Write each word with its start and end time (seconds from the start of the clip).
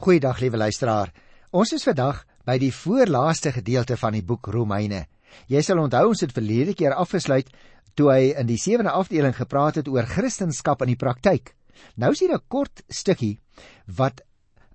Goeiedag 0.00 0.38
liewe 0.40 0.56
luisteraar. 0.56 1.10
Ons 1.52 1.74
is 1.76 1.82
vandag 1.84 2.22
by 2.48 2.54
die 2.56 2.70
voorlaaste 2.72 3.50
gedeelte 3.52 3.98
van 4.00 4.14
die 4.16 4.22
boek 4.24 4.46
Romeine. 4.48 5.02
Jy 5.52 5.60
sal 5.60 5.82
onthou 5.82 6.06
ons 6.14 6.22
het 6.24 6.32
verlede 6.32 6.72
keer 6.72 6.94
afgesluit 6.96 7.50
toe 8.00 8.06
hy 8.08 8.30
in 8.40 8.48
die 8.48 8.56
sewende 8.56 8.94
afdeling 8.96 9.36
gepraat 9.36 9.76
het 9.76 9.90
oor 9.92 10.08
Christendom 10.08 10.86
in 10.86 10.94
die 10.94 10.96
praktyk. 10.96 11.52
Nou 12.00 12.12
is 12.16 12.20
hier 12.24 12.32
'n 12.32 12.40
kort 12.48 12.80
stukkie 12.88 13.40
wat 13.84 14.24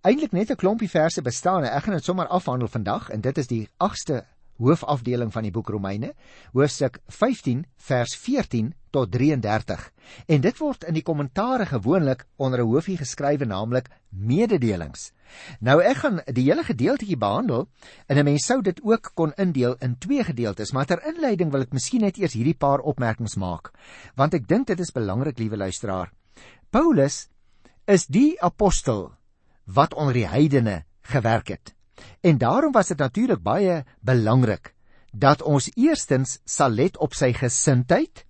eintlik 0.03 0.31
net 0.31 0.51
'n 0.51 0.61
klompie 0.61 0.89
verse 0.89 1.21
bestaan. 1.21 1.65
Ek 1.65 1.83
gaan 1.83 1.95
dit 1.95 2.05
sommer 2.05 2.27
afhandel 2.27 2.67
vandag 2.67 3.09
en 3.09 3.21
dit 3.21 3.37
is 3.37 3.47
die 3.47 3.67
8ste 3.79 4.25
hoofafdeling 4.57 5.31
van 5.33 5.43
die 5.43 5.51
boek 5.51 5.69
Romeine, 5.69 6.13
hoofstuk 6.53 6.99
15 7.07 7.65
vers 7.87 8.15
14 8.15 8.73
tot 8.95 9.11
33. 9.11 9.91
En 10.31 10.41
dit 10.41 10.57
word 10.61 10.85
in 10.87 10.95
die 10.95 11.03
kommentare 11.03 11.65
gewoonlik 11.65 12.25
onder 12.37 12.59
'n 12.59 12.69
hoofie 12.69 12.97
geskrywe 12.97 13.45
naamlik 13.45 13.89
mededelings. 14.09 15.11
Nou 15.59 15.81
ek 15.81 15.97
gaan 15.97 16.21
die 16.25 16.47
hele 16.47 16.63
gedeeltjie 16.63 17.17
behandel 17.17 17.67
en 18.07 18.17
'n 18.17 18.23
mens 18.23 18.45
sou 18.45 18.61
dit 18.61 18.79
ook 18.83 19.11
kon 19.13 19.33
indeel 19.37 19.75
in 19.79 19.97
twee 19.97 20.23
gedeeltes, 20.23 20.71
maar 20.71 20.85
ter 20.85 21.03
inleiding 21.07 21.51
wil 21.51 21.61
ek 21.61 21.73
miskien 21.73 22.01
net 22.01 22.17
eers 22.17 22.33
hierdie 22.33 22.57
paar 22.57 22.79
opmerkings 22.79 23.35
maak, 23.35 23.71
want 24.15 24.33
ek 24.33 24.47
dink 24.47 24.67
dit 24.67 24.79
is 24.79 24.91
belangrik, 24.91 25.37
liewe 25.37 25.57
luisteraar. 25.57 26.11
Paulus 26.69 27.27
is 27.87 28.05
die 28.05 28.41
apostel 28.41 29.11
wat 29.65 29.93
onder 29.93 30.13
die 30.13 30.27
heidene 30.27 30.83
gewerk 31.01 31.47
het. 31.47 31.74
En 32.21 32.37
daarom 32.37 32.71
was 32.71 32.87
dit 32.87 32.97
natuurlik 32.97 33.41
baie 33.43 33.83
belangrik 34.01 34.73
dat 35.11 35.41
ons 35.41 35.69
eerstens 35.75 36.39
sal 36.45 36.69
let 36.69 36.97
op 36.97 37.13
sy 37.13 37.31
gesindheid 37.33 38.25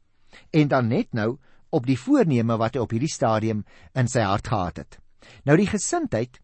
en 0.51 0.67
dan 0.67 0.87
net 0.87 1.13
nou 1.13 1.37
op 1.69 1.85
die 1.85 1.99
voorneme 1.99 2.57
wat 2.57 2.75
hy 2.75 2.83
op 2.83 2.93
hierdie 2.93 3.11
stadium 3.11 3.63
in 3.97 4.07
sy 4.11 4.21
hart 4.21 4.47
gehad 4.47 4.83
het. 4.83 4.99
Nou 5.43 5.57
die 5.57 5.69
gesindheid 5.69 6.39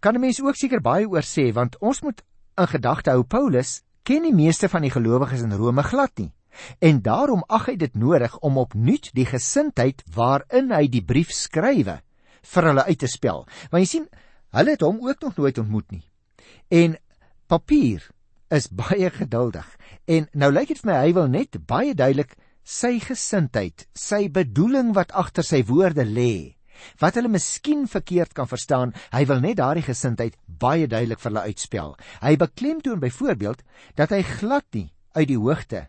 kan 0.00 0.14
'n 0.14 0.20
mens 0.20 0.40
ook 0.40 0.56
seker 0.56 0.80
baie 0.80 1.06
oor 1.06 1.22
sê 1.22 1.52
want 1.52 1.78
ons 1.78 2.02
moet 2.02 2.22
in 2.58 2.66
gedagte 2.66 3.10
hou 3.10 3.22
Paulus 3.22 3.82
ken 4.02 4.22
die 4.22 4.34
meeste 4.34 4.68
van 4.68 4.82
die 4.82 4.90
gelowiges 4.90 5.42
in 5.42 5.52
Rome 5.52 5.82
glad 5.82 6.18
nie. 6.18 6.32
En 6.78 7.02
daarom 7.02 7.44
ag 7.46 7.66
hy 7.66 7.76
dit 7.76 7.94
nodig 7.94 8.38
om 8.38 8.58
opnuut 8.58 9.10
die 9.14 9.26
gesindheid 9.26 10.02
waarin 10.14 10.72
hy 10.72 10.88
die 10.88 11.04
brief 11.04 11.30
skrywe 11.30 12.00
vir 12.42 12.62
hulle 12.62 12.84
uit 12.84 12.98
te 12.98 13.06
spel. 13.06 13.46
Want 13.70 13.82
jy 13.82 13.86
sien, 13.86 14.08
hulle 14.50 14.70
het 14.70 14.80
hom 14.80 15.00
ook 15.06 15.20
nog 15.22 15.36
nooit 15.36 15.58
ontmoet 15.58 15.90
nie. 15.92 16.07
En 16.70 16.96
papier 17.46 18.04
is 18.54 18.68
baie 18.82 19.10
geduldig. 19.10 19.66
En 20.06 20.28
nou 20.32 20.52
lyk 20.52 20.72
dit 20.72 20.82
vir 20.82 20.92
my 20.92 21.00
hy 21.02 21.16
wil 21.16 21.32
net 21.32 21.58
baie 21.68 21.94
duidelik 21.94 22.36
sy 22.68 22.98
gesindheid, 23.00 23.86
sy 23.96 24.28
bedoeling 24.28 24.92
wat 24.96 25.14
agter 25.16 25.46
sy 25.46 25.62
woorde 25.64 26.04
lê, 26.04 26.58
wat 27.00 27.16
hulle 27.16 27.30
miskien 27.32 27.86
verkeerd 27.88 28.34
kan 28.36 28.48
verstaan, 28.50 28.92
hy 29.14 29.24
wil 29.30 29.40
net 29.40 29.56
daardie 29.60 29.86
gesindheid 29.86 30.36
baie 30.46 30.86
duidelik 30.86 31.20
vir 31.22 31.30
hulle 31.32 31.46
uitspel. 31.48 31.94
Hy 32.20 32.34
beklemtoon 32.40 33.00
byvoorbeeld 33.00 33.64
dat 33.96 34.12
hy 34.12 34.20
glad 34.22 34.68
nie 34.76 34.88
uit 35.16 35.28
die 35.32 35.40
hoogte 35.40 35.86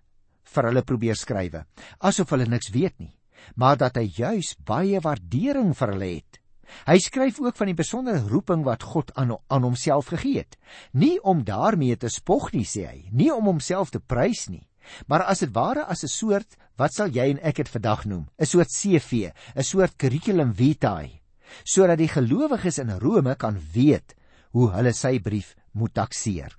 vir 0.49 0.69
hulle 0.69 0.85
probeer 0.87 1.19
skrywe, 1.19 1.65
asof 1.99 2.31
hulle 2.33 2.47
niks 2.49 2.71
weet 2.73 2.95
nie, 2.97 3.11
maar 3.59 3.77
dat 3.77 3.99
hy 3.99 4.07
juis 4.07 4.55
baie 4.65 5.01
waardering 5.03 5.75
vir 5.77 5.93
hulle 5.93 6.11
het. 6.15 6.38
Hy 6.87 6.97
skryf 7.01 7.39
ook 7.41 7.55
van 7.55 7.71
die 7.71 7.77
besondere 7.77 8.21
roeping 8.29 8.63
wat 8.63 8.83
God 8.83 9.11
aan 9.15 9.35
aan 9.47 9.65
homself 9.65 10.11
gegee 10.13 10.43
het. 10.43 10.57
Nie 10.91 11.17
om 11.23 11.43
daarmee 11.43 11.97
te 11.97 12.09
spog 12.09 12.51
nie, 12.53 12.65
sê 12.65 12.85
hy, 12.87 12.99
nie 13.11 13.31
om 13.33 13.45
homself 13.45 13.89
te 13.91 13.99
prys 13.99 14.47
nie, 14.49 14.65
maar 15.07 15.25
as 15.29 15.43
dit 15.43 15.51
ware 15.53 15.85
as 15.85 16.03
'n 16.03 16.07
soort, 16.07 16.57
wat 16.77 16.93
sal 16.93 17.09
jy 17.09 17.29
en 17.29 17.39
ek 17.43 17.55
dit 17.55 17.69
vandag 17.69 18.05
noem? 18.05 18.27
'n 18.39 18.45
soort 18.45 18.69
CV, 18.69 19.31
'n 19.55 19.63
soort 19.63 19.97
curriculum 19.97 20.53
vitae, 20.53 21.21
sodat 21.63 21.97
die 21.97 22.07
gelowiges 22.07 22.79
in 22.79 22.89
Rome 22.89 23.35
kan 23.35 23.59
weet 23.73 24.15
hoe 24.51 24.71
hulle 24.71 24.93
sy 24.93 25.19
brief 25.19 25.55
moet 25.73 25.93
takseer. 25.93 26.55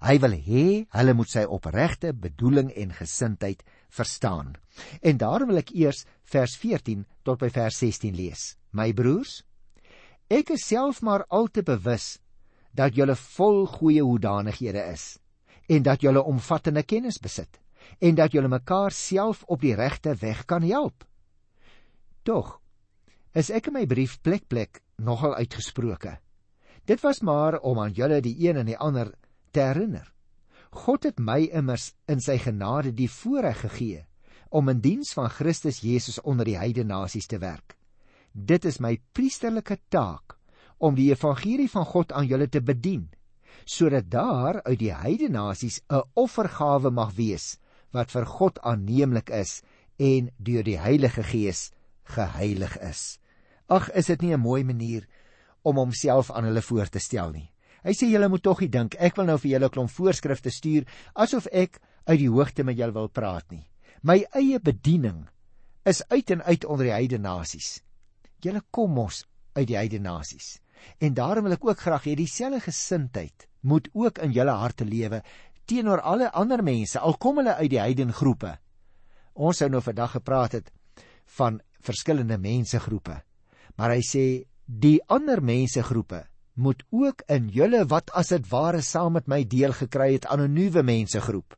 Hy 0.00 0.18
wil 0.18 0.32
hê 0.32 0.86
hulle 0.96 1.14
moet 1.14 1.28
sy 1.28 1.44
opregte 1.44 2.12
bedoeling 2.12 2.70
en 2.72 2.92
gesindheid 2.92 3.62
verstaan. 3.88 4.54
En 5.02 5.16
daarom 5.16 5.48
wil 5.48 5.58
ek 5.58 5.74
eers 5.76 6.06
vers 6.24 6.56
14 6.56 7.06
tot 7.22 7.38
by 7.38 7.50
vers 7.50 7.78
16 7.78 8.16
lees. 8.16 8.56
My 8.70 8.92
broers, 8.94 9.40
ek 10.30 10.52
is 10.54 10.66
self 10.68 11.00
maar 11.02 11.24
al 11.28 11.48
te 11.50 11.62
bewus 11.66 12.20
dat 12.70 12.94
julle 12.94 13.16
vol 13.18 13.64
goeie 13.66 14.02
hoedanighede 14.06 14.84
is 14.92 15.18
en 15.70 15.82
dat 15.82 16.02
julle 16.02 16.22
omvattende 16.22 16.84
kennis 16.86 17.18
besit 17.18 17.58
en 17.98 18.14
dat 18.14 18.32
julle 18.32 18.48
mekaar 18.48 18.94
self 18.94 19.42
op 19.50 19.62
die 19.62 19.74
regte 19.74 20.14
weg 20.20 20.44
kan 20.46 20.62
help. 20.62 21.02
Tog 22.22 22.60
is 23.34 23.50
ek 23.50 23.70
in 23.70 23.78
my 23.78 23.86
brief 23.90 24.20
plek 24.22 24.46
plek 24.46 24.82
nogal 24.98 25.34
uitgesproke. 25.34 26.18
Dit 26.86 27.02
was 27.02 27.20
maar 27.26 27.58
om 27.60 27.78
aan 27.78 27.94
julle 27.94 28.20
die 28.22 28.36
een 28.38 28.62
en 28.62 28.70
die 28.70 28.78
ander 28.78 29.12
te 29.50 29.66
herinner. 29.66 30.06
God 30.70 31.04
het 31.04 31.18
my 31.18 31.48
immers 31.50 31.90
in 32.06 32.22
sy 32.22 32.38
genade 32.38 32.94
die 32.94 33.10
voorreg 33.10 33.64
gegee 33.66 34.06
om 34.50 34.68
in 34.70 34.80
diens 34.82 35.12
van 35.14 35.30
Christus 35.30 35.82
Jesus 35.82 36.20
onder 36.22 36.46
die 36.46 36.58
heidene 36.58 36.94
nasies 36.94 37.26
te 37.26 37.38
werk. 37.38 37.79
Dit 38.32 38.64
is 38.64 38.78
my 38.80 38.98
priesterlike 39.12 39.76
taak 39.90 40.36
om 40.78 40.94
die 40.94 41.10
evangelie 41.10 41.68
van 41.70 41.84
God 41.84 42.12
aan 42.12 42.26
julle 42.26 42.48
te 42.48 42.60
bedien 42.60 43.10
sodat 43.66 44.06
daar 44.10 44.60
uit 44.64 44.78
die 44.78 44.94
heidene 44.94 45.36
nasies 45.36 45.80
'n 45.90 46.02
offergawe 46.14 46.90
mag 46.90 47.12
wees 47.14 47.58
wat 47.92 48.10
vir 48.10 48.24
God 48.26 48.58
aanneemlik 48.62 49.30
is 49.30 49.62
en 49.98 50.30
deur 50.38 50.62
die 50.64 50.78
Heilige 50.78 51.22
Gees 51.22 51.72
geheilig 52.04 52.78
is. 52.78 53.18
Ag, 53.68 53.90
is 53.90 54.06
dit 54.06 54.22
nie 54.22 54.32
'n 54.34 54.40
mooi 54.40 54.64
manier 54.64 55.06
om 55.62 55.76
homself 55.76 56.30
aan 56.30 56.44
hulle 56.44 56.62
voor 56.62 56.88
te 56.88 56.98
stel 56.98 57.30
nie. 57.30 57.50
Hy 57.82 57.92
sê 57.92 58.10
julle 58.10 58.28
moet 58.28 58.42
tog 58.42 58.60
nie 58.60 58.68
dink 58.68 58.94
ek 58.94 59.16
wil 59.16 59.26
nou 59.26 59.38
vir 59.38 59.50
julle 59.50 59.66
'n 59.66 59.70
klomp 59.70 59.90
voorskrifte 59.90 60.50
stuur 60.50 60.86
asof 61.14 61.46
ek 61.46 61.80
uit 62.06 62.18
die 62.18 62.30
hoogte 62.30 62.64
met 62.64 62.76
julle 62.76 62.92
wil 62.92 63.08
praat 63.08 63.50
nie. 63.50 63.66
My 64.02 64.24
eie 64.32 64.58
bediening 64.58 65.28
is 65.84 66.02
uit 66.08 66.30
en 66.30 66.42
uit 66.42 66.64
onder 66.64 66.86
die 66.86 66.92
heidene 66.92 67.22
nasies. 67.22 67.82
Julle 68.40 68.62
kom 68.70 68.94
mos 68.96 69.24
uit 69.54 69.68
die 69.68 69.76
heidene 69.76 70.08
nasies. 70.08 70.58
En 70.98 71.14
daarom 71.14 71.44
wil 71.44 71.58
ek 71.58 71.64
ook 71.64 71.80
graag 71.80 72.06
hê 72.08 72.16
dieselfde 72.16 72.60
gesindheid 72.64 73.46
moet 73.60 73.88
ook 73.92 74.18
in 74.24 74.32
julle 74.32 74.54
harte 74.56 74.84
lewe 74.84 75.20
teenoor 75.68 76.00
alle 76.00 76.30
ander 76.32 76.62
mense 76.64 76.98
al 76.98 77.18
kom 77.20 77.38
hulle 77.38 77.54
uit 77.60 77.70
die 77.70 77.80
heidene 77.80 78.16
groepe. 78.16 78.56
Ons 79.34 79.60
sou 79.60 79.68
nou 79.70 79.82
vandag 79.84 80.16
gepraat 80.16 80.56
het 80.58 80.72
van 81.36 81.60
verskillende 81.84 82.38
mensegroepe. 82.40 83.20
Maar 83.76 83.94
hy 83.94 84.02
sê 84.04 84.24
die 84.66 84.98
ander 85.08 85.42
mensegroepe 85.42 86.24
moet 86.60 86.82
ook 86.90 87.22
in 87.30 87.48
julle 87.54 87.84
wat 87.88 88.10
as 88.18 88.32
dit 88.34 88.48
ware 88.50 88.82
saam 88.82 89.14
met 89.16 89.28
my 89.30 89.44
deel 89.44 89.72
gekry 89.76 90.12
het 90.16 90.26
aan 90.26 90.42
'n 90.42 90.54
nuwe 90.54 90.82
mensegroep. 90.82 91.56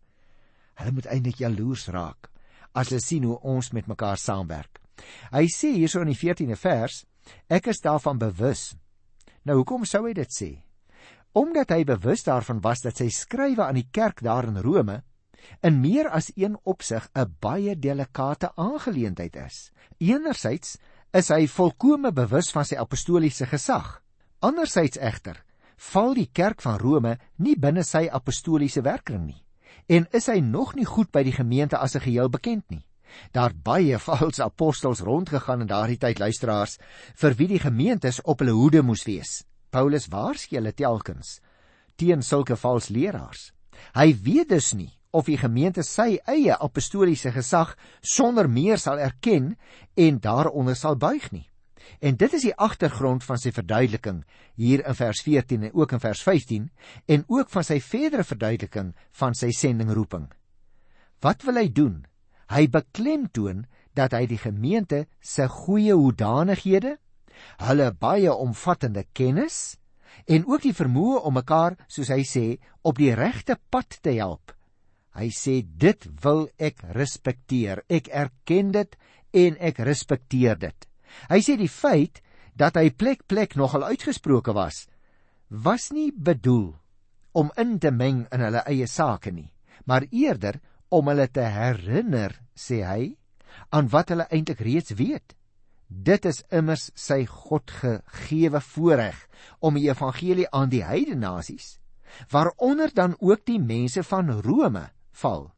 Hulle 0.74 0.92
moet 0.92 1.06
eintlik 1.06 1.38
jaloers 1.38 1.88
raak 1.88 2.30
as 2.74 2.88
hulle 2.88 3.00
sien 3.00 3.24
hoe 3.24 3.40
ons 3.40 3.72
met 3.72 3.86
mekaar 3.86 4.16
saamwerk. 4.16 4.81
Hy 5.32 5.46
sê 5.48 5.72
hierso 5.72 6.00
in 6.00 6.12
die 6.12 6.18
14de 6.18 6.56
vers, 6.56 7.04
ek 7.48 7.66
is 7.66 7.80
daarvan 7.80 8.18
bewus. 8.18 8.74
Nou 9.44 9.56
hoekom 9.62 9.84
sou 9.84 10.06
hy 10.06 10.12
dit 10.14 10.30
sê? 10.30 10.62
omdat 11.32 11.72
hy 11.72 11.84
bewus 11.88 12.24
daarvan 12.26 12.60
was 12.60 12.82
dat 12.84 13.00
sy 13.00 13.08
skrywe 13.12 13.64
aan 13.64 13.78
die 13.80 13.88
kerk 13.90 14.20
daar 14.24 14.48
in 14.48 14.60
Rome 14.60 15.00
in 15.64 15.80
meer 15.82 16.10
as 16.12 16.30
een 16.36 16.58
opsig 16.62 17.08
'n 17.14 17.36
baie 17.40 17.74
delikate 17.76 18.52
aangeleentheid 18.56 19.36
is. 19.36 19.72
Enerzijds 19.98 20.78
is 21.12 21.28
hy 21.28 21.46
volkome 21.46 22.12
bewus 22.12 22.50
van 22.52 22.64
sy 22.64 22.76
apostoliese 22.76 23.46
gesag. 23.46 24.02
Anderzijds 24.40 24.98
egter 24.98 25.44
val 25.76 26.14
die 26.14 26.30
kerk 26.32 26.62
van 26.62 26.78
Rome 26.78 27.18
nie 27.36 27.56
binne 27.56 27.82
sy 27.82 28.08
apostoliese 28.08 28.82
werkring 28.82 29.26
nie 29.26 29.44
en 29.88 30.06
is 30.12 30.26
hy 30.26 30.40
nog 30.40 30.74
nie 30.74 30.84
goed 30.84 31.10
by 31.10 31.22
die 31.22 31.32
gemeente 31.32 31.76
as 31.78 31.96
'n 31.96 32.00
geheel 32.00 32.28
bekend 32.28 32.70
nie. 32.70 32.84
Daar 33.32 33.54
baie 33.54 33.98
valse 33.98 34.44
apostels 34.44 35.00
rondgegaan 35.00 35.60
in 35.60 35.70
daardie 35.70 35.98
tyd 35.98 36.18
luisteraars 36.18 36.78
vir 37.14 37.36
wie 37.38 37.48
die 37.54 37.62
gemeentes 37.62 38.20
op 38.24 38.42
hulle 38.42 38.56
hoede 38.56 38.82
moes 38.82 39.04
wees. 39.08 39.42
Paulus 39.70 40.08
waarsku 40.12 40.56
hulle 40.56 40.72
telkens 40.72 41.40
teen 41.96 42.22
sulke 42.22 42.56
vals 42.56 42.88
leraars. 42.88 43.52
Hy 43.94 44.12
weet 44.24 44.48
dus 44.48 44.72
nie 44.74 44.90
of 45.12 45.28
die 45.28 45.36
gemeente 45.36 45.84
sy 45.84 46.16
eie 46.28 46.56
apostoliese 46.56 47.32
gesag 47.34 47.74
sonder 48.00 48.48
meer 48.48 48.80
sal 48.80 48.98
erken 48.98 49.52
en 49.94 50.20
daaronder 50.24 50.76
sal 50.76 50.96
buig 50.96 51.28
nie. 51.32 51.46
En 52.00 52.16
dit 52.16 52.32
is 52.32 52.46
die 52.46 52.54
agtergrond 52.56 53.24
van 53.26 53.38
sy 53.38 53.52
verduideliking 53.52 54.22
hier 54.58 54.82
in 54.88 54.96
vers 54.96 55.20
14 55.26 55.68
en 55.68 55.74
ook 55.74 55.92
in 55.92 56.02
vers 56.02 56.22
15 56.24 56.70
en 57.16 57.24
ook 57.28 57.50
van 57.52 57.66
sy 57.66 57.78
verdere 57.84 58.24
verduideliking 58.24 58.94
van 59.20 59.36
sy 59.36 59.52
sendingroeping. 59.56 60.30
Wat 61.22 61.44
wil 61.46 61.60
hy 61.60 61.68
doen? 61.68 62.00
Hy 62.52 62.66
beklemtoon 62.68 63.64
dat 63.96 64.12
hy 64.16 64.26
die 64.28 64.40
gemeente 64.40 65.06
se 65.20 65.48
goeie 65.48 65.96
hoedanighede 65.96 66.98
hulle 67.66 67.92
baie 67.96 68.32
omvattende 68.32 69.04
kennis 69.16 69.78
en 70.28 70.44
ook 70.46 70.62
die 70.66 70.76
vermoë 70.76 71.22
om 71.26 71.38
mekaar, 71.38 71.76
soos 71.88 72.12
hy 72.12 72.22
sê, 72.28 72.44
op 72.84 72.98
die 73.00 73.14
regte 73.16 73.56
pad 73.72 73.96
te 74.04 74.12
help. 74.18 74.52
Hy 75.16 75.28
sê 75.34 75.60
dit 75.64 76.04
wil 76.24 76.46
ek 76.60 76.84
respekteer. 76.96 77.82
Ek 77.88 78.08
erken 78.08 78.72
dit 78.72 78.96
en 79.32 79.56
ek 79.60 79.80
respekteer 79.84 80.60
dit. 80.60 80.88
Hy 81.28 81.40
sê 81.44 81.56
die 81.60 81.70
feit 81.72 82.22
dat 82.56 82.76
hy 82.76 82.90
plek 82.92 83.26
plek 83.28 83.56
nogal 83.56 83.88
uitgesproke 83.92 84.52
was, 84.56 84.86
was 85.48 85.90
nie 85.92 86.12
bedoel 86.12 86.72
om 87.36 87.52
in 87.60 87.78
te 87.80 87.92
meng 87.92 88.26
in 88.32 88.44
hulle 88.44 88.62
eie 88.68 88.88
sake 88.88 89.32
nie, 89.32 89.48
maar 89.88 90.04
eerder 90.12 90.60
om 90.92 91.08
hulle 91.08 91.28
te 91.32 91.44
herinner, 91.48 92.34
sê 92.54 92.82
hy, 92.86 93.14
aan 93.70 93.88
wat 93.92 94.12
hulle 94.12 94.26
eintlik 94.30 94.60
reeds 94.60 94.94
weet. 94.98 95.36
Dit 95.88 96.24
is 96.24 96.40
immers 96.50 96.90
sy 96.96 97.24
God 97.28 97.70
gegeewe 97.70 98.60
voorreg 98.64 99.18
om 99.60 99.76
die 99.76 99.90
evangelie 99.90 100.48
aan 100.50 100.70
die 100.72 100.84
heidene 100.84 101.20
nasies, 101.26 101.78
waaronder 102.32 102.92
dan 102.94 103.16
ook 103.20 103.44
die 103.44 103.60
mense 103.60 104.02
van 104.02 104.30
Rome 104.40 104.88
val, 105.12 105.50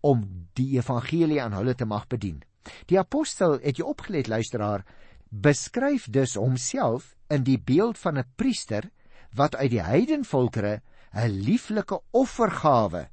om 0.00 0.22
die 0.54 0.76
evangelie 0.78 1.40
aan 1.42 1.56
hulle 1.58 1.74
te 1.74 1.86
mag 1.86 2.06
bedien. 2.06 2.42
Die 2.86 2.98
apostel, 2.98 3.58
het 3.62 3.78
jy 3.78 3.86
opgelet 3.86 4.30
luisteraar, 4.30 4.84
beskryf 5.30 6.06
dus 6.10 6.36
homself 6.38 7.14
in 7.30 7.42
die 7.46 7.58
beeld 7.58 7.98
van 7.98 8.18
'n 8.18 8.30
priester 8.36 8.90
wat 9.34 9.56
uit 9.56 9.70
die 9.70 9.82
heidenvolkere 9.82 10.80
'n 11.12 11.30
lieflike 11.30 12.00
offergawe 12.10 13.08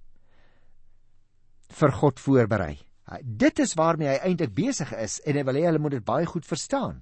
vir 1.70 1.92
God 1.92 2.20
voorberei. 2.20 2.78
Dit 3.24 3.60
is 3.60 3.74
waarmee 3.76 4.08
hy 4.08 4.20
eintlik 4.24 4.54
besig 4.56 4.94
is 4.96 5.20
en 5.28 5.36
hy 5.36 5.44
wil 5.44 5.60
hê 5.60 5.66
hulle 5.68 5.82
moet 5.82 5.98
dit 5.98 6.06
baie 6.06 6.26
goed 6.26 6.46
verstaan. 6.48 7.02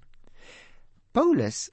Paulus 1.12 1.70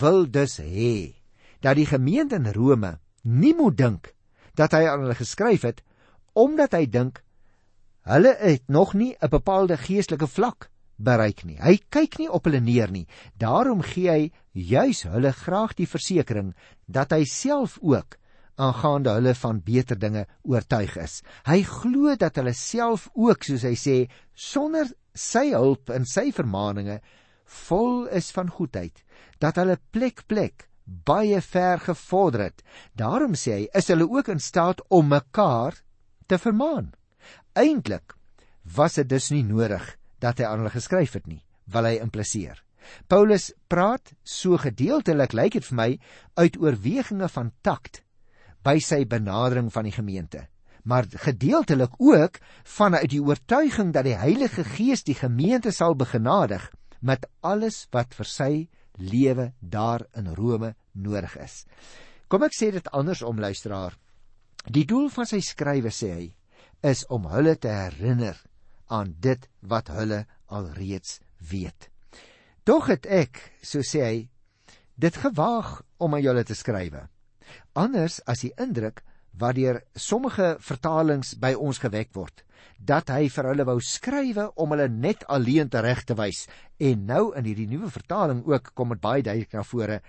wil 0.00 0.26
dus 0.30 0.58
hê 0.58 1.14
dat 1.60 1.76
die 1.76 1.86
gemeente 1.86 2.38
in 2.40 2.50
Rome 2.52 2.98
nie 3.22 3.54
moet 3.54 3.76
dink 3.76 4.12
dat 4.58 4.74
hy 4.74 4.86
aan 4.88 5.04
hulle 5.04 5.18
geskryf 5.18 5.66
het 5.68 5.82
omdat 6.38 6.74
hy 6.74 6.86
dink 6.86 7.22
hulle 8.08 8.34
het 8.40 8.66
nog 8.68 8.94
nie 8.94 9.14
'n 9.20 9.28
bepaalde 9.28 9.76
geestelike 9.76 10.26
vlak 10.26 10.70
bereik 10.96 11.44
nie. 11.44 11.58
Hy 11.60 11.80
kyk 11.88 12.18
nie 12.18 12.28
op 12.28 12.44
hulle 12.44 12.60
neer 12.60 12.90
nie. 12.90 13.06
Daarom 13.40 13.82
gee 13.82 14.10
hy 14.10 14.32
juis 14.52 15.02
hulle 15.08 15.32
graag 15.32 15.74
die 15.74 15.88
versekering 15.88 16.54
dat 16.86 17.12
hy 17.12 17.24
self 17.24 17.78
ook 17.80 18.19
aangaande 18.60 19.14
hulle 19.16 19.34
van 19.42 19.60
beter 19.64 19.98
dinge 19.98 20.26
oortuig 20.42 20.96
is. 21.00 21.20
Hy 21.48 21.62
glo 21.66 22.14
dat 22.20 22.38
hulle 22.40 22.54
self 22.56 23.08
ook, 23.14 23.44
soos 23.46 23.64
hy 23.66 23.74
sê, 23.78 23.96
sonder 24.34 24.90
sy 25.16 25.50
hulp 25.54 25.90
en 25.94 26.06
sy 26.08 26.30
vermaaninge 26.34 27.00
vol 27.66 28.06
is 28.14 28.30
van 28.34 28.50
goedheid, 28.52 29.02
dat 29.42 29.58
hulle 29.58 29.80
plek 29.94 30.24
plek 30.30 30.68
baie 30.84 31.40
ver 31.42 31.82
gevorder 31.82 32.48
het. 32.48 32.62
Daarom 32.98 33.36
sê 33.38 33.56
hy, 33.56 33.68
is 33.74 33.90
hulle 33.90 34.08
ook 34.08 34.30
in 34.32 34.42
staat 34.42 34.82
om 34.88 35.10
mekaar 35.10 35.78
te 36.26 36.38
vermaan. 36.38 36.92
Eintlik 37.58 38.14
was 38.76 38.98
dit 38.98 39.08
dus 39.08 39.30
nie 39.34 39.44
nodig 39.46 39.84
dat 40.22 40.38
hy 40.38 40.46
aan 40.46 40.62
hulle 40.62 40.74
geskryf 40.74 41.16
het 41.18 41.26
nie, 41.26 41.42
wil 41.70 41.88
hy 41.88 41.96
impliseer. 42.02 42.60
Paulus 43.10 43.50
praat 43.70 44.12
so 44.24 44.58
gedeeltelik 44.60 45.34
lyk 45.36 45.58
dit 45.58 45.66
vir 45.70 45.76
my 45.76 45.90
uit 46.40 46.56
oorweginge 46.60 47.28
van 47.28 47.52
takt 47.66 48.02
by 48.64 48.78
sy 48.84 49.04
benadering 49.08 49.70
van 49.72 49.86
die 49.88 49.94
gemeente, 49.94 50.46
maar 50.84 51.08
gedeeltelik 51.08 51.96
ook 51.98 52.38
vanuit 52.64 53.10
die 53.12 53.22
oortuiging 53.22 53.92
dat 53.92 54.06
die 54.08 54.16
Heilige 54.16 54.64
Gees 54.64 55.04
die 55.04 55.16
gemeente 55.16 55.72
sal 55.72 55.96
begenadig 55.96 56.70
met 57.00 57.26
alles 57.40 57.86
wat 57.92 58.14
vir 58.16 58.28
sy 58.28 58.52
lewe 59.00 59.52
daar 59.60 60.04
in 60.16 60.32
Rome 60.36 60.74
nodig 60.92 61.36
is. 61.40 61.64
Kom 62.28 62.44
ek 62.44 62.56
sê 62.56 62.70
dit 62.72 62.92
andersom 62.92 63.40
luisteraar. 63.40 63.96
Die 64.68 64.84
doel 64.84 65.08
van 65.12 65.28
sy 65.28 65.40
skrywe 65.44 65.92
sê 65.92 66.10
hy 66.12 66.26
is 66.84 67.06
om 67.12 67.26
hulle 67.32 67.56
te 67.56 67.72
herinner 67.72 68.36
aan 68.92 69.14
dit 69.20 69.48
wat 69.60 69.88
hulle 69.92 70.24
alreeds 70.48 71.20
weet. 71.50 71.88
Tog 72.64 72.90
het 72.92 73.06
ek, 73.06 73.40
so 73.62 73.80
sê 73.84 74.04
hy, 74.04 74.18
dit 75.00 75.16
gewaag 75.16 75.80
om 75.98 76.14
aan 76.16 76.24
julle 76.24 76.44
te 76.44 76.56
skrywe 76.56 77.06
anders 77.78 78.20
as 78.26 78.44
die 78.44 78.52
indruk 78.60 79.02
wat 79.40 79.56
deur 79.56 79.82
sommige 79.94 80.56
vertalings 80.60 81.34
by 81.38 81.52
ons 81.54 81.78
gewek 81.82 82.14
word 82.14 82.44
dat 82.76 83.12
hy 83.12 83.28
vir 83.28 83.48
hulle 83.50 83.66
wou 83.68 83.76
skrywe 83.84 84.46
om 84.56 84.72
hulle 84.72 84.88
net 84.88 85.26
alleen 85.28 85.68
te 85.68 85.80
reg 85.84 86.00
te 86.08 86.14
wys. 86.16 86.46
En 86.80 87.04
nou 87.06 87.34
in 87.36 87.44
hierdie 87.44 87.68
nuwe 87.68 87.90
vertaling 87.92 88.40
ook 88.48 88.72
kom 88.74 88.94
dit 88.94 89.00
baie 89.00 89.22
duidelik 89.22 89.52
na 89.52 89.64
vore. 89.68 90.00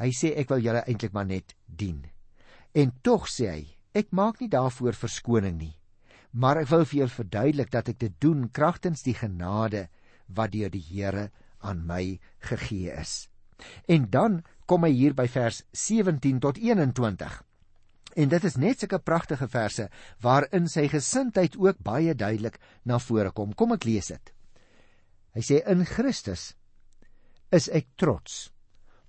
Hy 0.00 0.10
sê 0.16 0.32
ek 0.40 0.48
wil 0.52 0.64
julle 0.64 0.84
eintlik 0.88 1.12
maar 1.12 1.28
net 1.28 1.52
dien. 1.68 2.00
En 2.72 2.92
tog 3.04 3.28
sê 3.28 3.50
hy 3.52 3.64
ek 3.92 4.16
maak 4.16 4.40
nie 4.40 4.48
daarvoor 4.48 4.96
verskoning 4.96 5.58
nie 5.60 5.74
maar 6.34 6.58
ek 6.58 6.70
wil 6.72 6.82
vir 6.82 6.98
julle 6.98 7.14
verduidelik 7.14 7.70
dat 7.70 7.88
ek 7.92 8.00
dit 8.02 8.14
doen 8.22 8.48
kragtens 8.50 9.04
die 9.06 9.14
genade 9.14 9.86
wat 10.34 10.54
deur 10.54 10.72
die 10.72 10.82
Here 10.82 11.28
aan 11.62 11.84
my 11.86 12.18
gegee 12.42 12.90
is. 12.90 13.28
En 13.86 14.10
dan 14.10 14.42
kom 14.66 14.86
hy 14.86 14.92
hier 14.94 15.14
by 15.16 15.26
vers 15.28 15.62
17 15.72 16.40
tot 16.40 16.58
21. 16.60 17.42
En 18.14 18.30
dit 18.30 18.44
is 18.46 18.56
net 18.56 18.80
sulke 18.80 19.00
pragtige 19.02 19.48
verse 19.50 19.88
waarin 20.22 20.68
sy 20.70 20.86
gesindheid 20.88 21.56
ook 21.58 21.80
baie 21.82 22.14
duidelik 22.14 22.60
na 22.84 23.00
vore 23.02 23.32
kom. 23.34 23.52
Kom 23.52 23.74
ek 23.74 23.86
lees 23.88 24.12
dit. 24.14 24.34
Hy 25.34 25.42
sê 25.42 25.60
in 25.66 25.82
Christus 25.88 26.52
is 27.54 27.66
ek 27.68 27.90
trots 27.98 28.48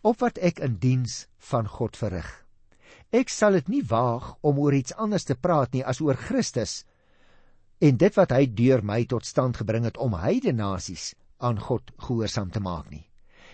op 0.06 0.22
wat 0.22 0.42
ek 0.42 0.60
in 0.66 0.80
diens 0.82 1.26
van 1.52 1.70
God 1.70 1.98
verrig. 1.98 2.28
Ek 3.14 3.30
sal 3.30 3.58
dit 3.58 3.70
nie 3.70 3.84
waag 3.86 4.34
om 4.46 4.60
oor 4.62 4.74
iets 4.74 4.96
anders 5.02 5.26
te 5.26 5.38
praat 5.38 5.74
nie 5.74 5.86
as 5.86 6.02
oor 6.02 6.18
Christus 6.18 6.84
en 7.82 7.98
dit 8.02 8.18
wat 8.18 8.34
hy 8.34 8.46
deur 8.46 8.82
my 8.86 9.04
tot 9.10 9.26
stand 9.26 9.58
gebring 9.62 9.86
het 9.86 9.98
om 10.02 10.18
heidene 10.18 10.64
nasies 10.64 11.14
aan 11.38 11.60
God 11.62 11.92
gehoorsaam 12.02 12.52
te 12.52 12.62
maak 12.64 12.90
nie. 12.90 13.06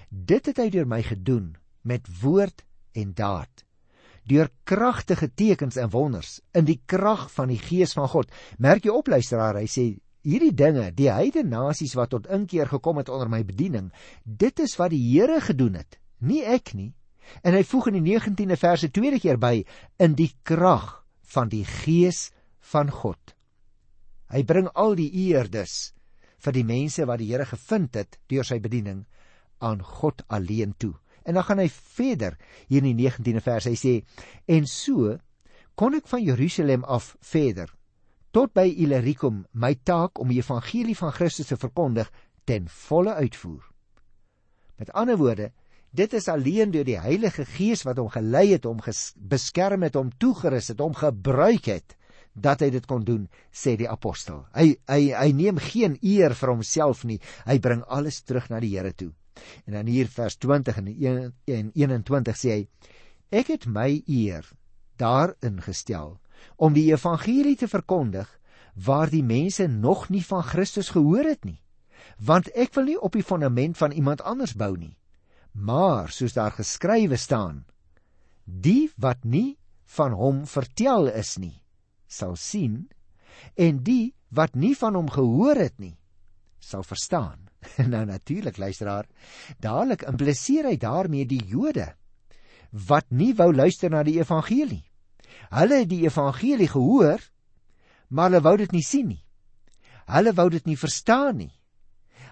Dit 0.09 0.47
het 0.47 0.59
hy 0.59 0.69
deur 0.71 0.87
my 0.87 1.01
gedoen 1.03 1.55
met 1.83 2.07
woord 2.21 2.65
en 2.93 3.13
daad 3.17 3.65
deur 4.27 4.49
kragtige 4.63 5.31
tekens 5.33 5.75
en 5.81 5.89
wonders 5.89 6.39
in 6.53 6.65
die 6.67 6.79
krag 6.85 7.27
van 7.33 7.49
die 7.51 7.59
gees 7.59 7.95
van 7.97 8.09
God. 8.11 8.31
Merk 8.61 8.85
jy 8.85 8.93
op 8.93 9.09
luisteraar, 9.09 9.57
hy 9.59 9.67
sê 9.69 9.85
hierdie 10.25 10.53
dinge, 10.53 10.91
die 10.93 11.09
heidene 11.09 11.49
nasies 11.49 11.95
wat 11.97 12.13
tot 12.13 12.29
inkeer 12.29 12.69
gekom 12.69 13.01
het 13.01 13.09
onder 13.09 13.31
my 13.31 13.41
bediening, 13.45 13.89
dit 14.23 14.61
is 14.61 14.77
wat 14.77 14.93
die 14.93 15.01
Here 15.01 15.41
gedoen 15.41 15.79
het, 15.81 15.97
nie 16.19 16.43
ek 16.45 16.75
nie. 16.77 16.91
En 17.41 17.55
hy 17.55 17.63
voeg 17.65 17.89
in 17.91 18.01
die 18.01 18.13
19de 18.13 18.57
verse 18.59 18.91
tweede 18.93 19.19
keer 19.21 19.39
by 19.41 19.63
in 20.01 20.15
die 20.17 20.31
krag 20.45 21.01
van 21.33 21.49
die 21.49 21.65
gees 21.65 22.29
van 22.73 22.91
God. 22.91 23.35
Hy 24.31 24.43
bring 24.47 24.69
al 24.75 24.95
die 24.99 25.09
eer 25.27 25.49
dus 25.51 25.93
vir 26.41 26.55
die 26.55 26.65
mense 26.65 27.05
wat 27.05 27.21
die 27.21 27.31
Here 27.31 27.45
gevind 27.45 27.97
het 27.97 28.19
deur 28.29 28.45
sy 28.47 28.59
bediening 28.61 29.05
aan 29.61 29.81
God 29.81 30.23
alleen 30.29 30.73
toe. 30.77 30.95
En 31.23 31.37
dan 31.37 31.43
gaan 31.43 31.61
hy 31.61 31.69
verder 31.69 32.37
hier 32.67 32.83
in 32.83 32.95
die 32.97 33.09
19de 33.09 33.43
vers. 33.43 33.69
Hy 33.69 33.77
sê: 33.77 33.93
"En 34.45 34.67
so 34.67 35.17
kon 35.75 35.95
ek 35.95 36.07
van 36.07 36.23
Jerusalem 36.23 36.83
af 36.83 37.15
verder 37.21 37.69
tot 38.31 38.53
by 38.53 38.67
Illyricum 38.69 39.45
my 39.51 39.75
taak 39.83 40.19
om 40.19 40.29
die 40.31 40.39
evangelie 40.39 40.95
van 40.95 41.11
Christus 41.11 41.47
te 41.47 41.57
verkondig 41.57 42.11
ten 42.45 42.67
volle 42.67 43.13
uitvoer." 43.13 43.63
Met 44.77 44.91
ander 44.91 45.17
woorde, 45.17 45.51
dit 45.91 46.13
is 46.13 46.27
alleen 46.27 46.71
deur 46.71 46.85
die 46.85 46.99
Heilige 46.99 47.45
Gees 47.45 47.83
wat 47.83 47.97
hom 47.97 48.09
gelei 48.09 48.53
het, 48.53 48.65
hom 48.65 48.79
beskerm 49.15 49.83
het, 49.83 49.95
hom 49.95 50.09
toegerus 50.17 50.71
het, 50.73 50.79
hom 50.79 50.95
gebruik 50.97 51.65
het 51.65 51.97
dat 52.33 52.61
hy 52.63 52.69
dit 52.71 52.85
kon 52.87 53.03
doen, 53.03 53.27
sê 53.51 53.75
die 53.79 53.89
apostel. 53.89 54.45
Hy 54.55 54.75
hy 54.87 55.11
hy 55.11 55.31
neem 55.35 55.59
geen 55.59 55.97
eer 56.01 56.35
vir 56.37 56.53
homself 56.53 57.03
nie. 57.03 57.19
Hy 57.45 57.59
bring 57.59 57.83
alles 57.87 58.21
terug 58.23 58.49
na 58.49 58.61
die 58.63 58.71
Here 58.71 58.93
toe. 58.95 59.11
En 59.65 59.73
dan 59.73 59.85
hier 59.85 60.07
vers 60.07 60.35
20 60.37 60.77
en 60.77 61.71
21 61.73 62.37
sê 62.37 62.49
hy: 62.55 62.67
Ek 63.29 63.47
het 63.47 63.65
my 63.65 64.03
eer 64.07 64.47
daarin 64.99 65.61
gestel 65.61 66.19
om 66.55 66.73
die 66.73 66.89
evangelie 66.91 67.55
te 67.55 67.67
verkondig 67.67 68.29
waar 68.75 69.09
die 69.09 69.23
mense 69.23 69.67
nog 69.67 70.09
nie 70.09 70.23
van 70.25 70.43
Christus 70.43 70.89
gehoor 70.89 71.27
het 71.27 71.43
nie. 71.45 71.59
Want 72.17 72.49
ek 72.57 72.73
wil 72.75 72.89
nie 72.89 72.99
op 72.99 73.13
die 73.13 73.25
fondament 73.25 73.77
van 73.77 73.91
iemand 73.91 74.21
anders 74.21 74.53
bou 74.57 74.73
nie, 74.77 74.97
maar 75.51 76.09
soos 76.09 76.33
daar 76.33 76.53
geskrywe 76.55 77.17
staan: 77.17 77.65
Die 78.43 78.91
wat 78.97 79.23
nie 79.23 79.57
van 79.97 80.15
hom 80.17 80.45
vertel 80.47 81.07
is 81.07 81.37
nie, 81.37 81.61
sal 82.07 82.35
sien 82.35 82.89
en 83.55 83.81
die 83.83 84.13
wat 84.29 84.55
nie 84.55 84.75
van 84.77 84.95
hom 84.95 85.09
gehoor 85.11 85.57
het 85.59 85.79
nie, 85.79 85.97
sal 86.59 86.83
verstaan. 86.83 87.50
nou 87.93 88.05
natuurlik 88.05 88.57
luisteraar, 88.57 89.07
dadelik 89.59 90.05
impliseer 90.09 90.69
hy 90.69 90.77
daarmee 90.81 91.25
die 91.29 91.43
Jode 91.45 91.93
wat 92.71 93.09
nie 93.11 93.33
wou 93.35 93.51
luister 93.51 93.91
na 93.91 94.03
die 94.07 94.15
evangelie. 94.21 94.85
Hulle 95.51 95.81
het 95.83 95.89
die 95.91 96.05
evangelie 96.05 96.69
gehoor, 96.71 97.19
maar 98.07 98.29
hulle 98.29 98.43
wou 98.45 98.55
dit 98.61 98.71
nie 98.71 98.83
sien 98.85 99.09
nie. 99.11 99.23
Hulle 100.07 100.31
wou 100.35 100.47
dit 100.49 100.65
nie 100.65 100.77
verstaan 100.79 101.41
nie. 101.41 101.51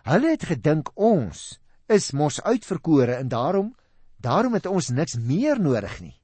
Hulle 0.07 0.31
het 0.31 0.47
gedink 0.47 0.93
ons 0.95 1.59
is 1.91 2.11
mos 2.15 2.39
uitverkore 2.41 3.17
en 3.19 3.27
daarom 3.27 3.73
daarom 4.19 4.55
het 4.55 4.67
ons 4.67 4.89
niks 4.91 5.15
meer 5.15 5.59
nodig 5.59 5.99
nie. 6.03 6.15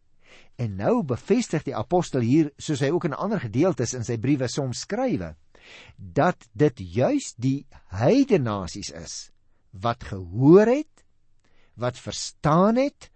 En 0.55 0.75
nou 0.75 1.03
bevestig 1.03 1.63
die 1.63 1.75
apostel 1.75 2.23
hier, 2.23 2.51
soos 2.57 2.79
hy 2.83 2.91
ook 2.91 3.07
in 3.09 3.15
ander 3.15 3.39
gedeeltes 3.39 3.93
in 3.95 4.03
sy 4.07 4.17
briewe 4.19 4.47
soms 4.51 4.83
skrywe, 4.83 5.33
dat 5.97 6.47
dit 6.53 6.79
juis 6.79 7.33
die 7.37 7.65
heidene 7.93 8.43
nasies 8.49 8.91
is 8.91 9.15
wat 9.71 10.03
gehoor 10.03 10.67
het 10.71 11.05
wat 11.75 11.99
verstaan 11.99 12.79
het 12.79 13.09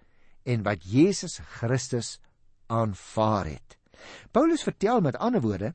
en 0.44 0.64
wat 0.64 0.84
Jesus 0.84 1.40
Christus 1.60 2.18
aanvaar 2.68 3.46
het. 3.46 3.78
Paulus 4.32 4.64
vertel 4.64 5.02
met 5.02 5.18
ander 5.18 5.42
woorde 5.42 5.74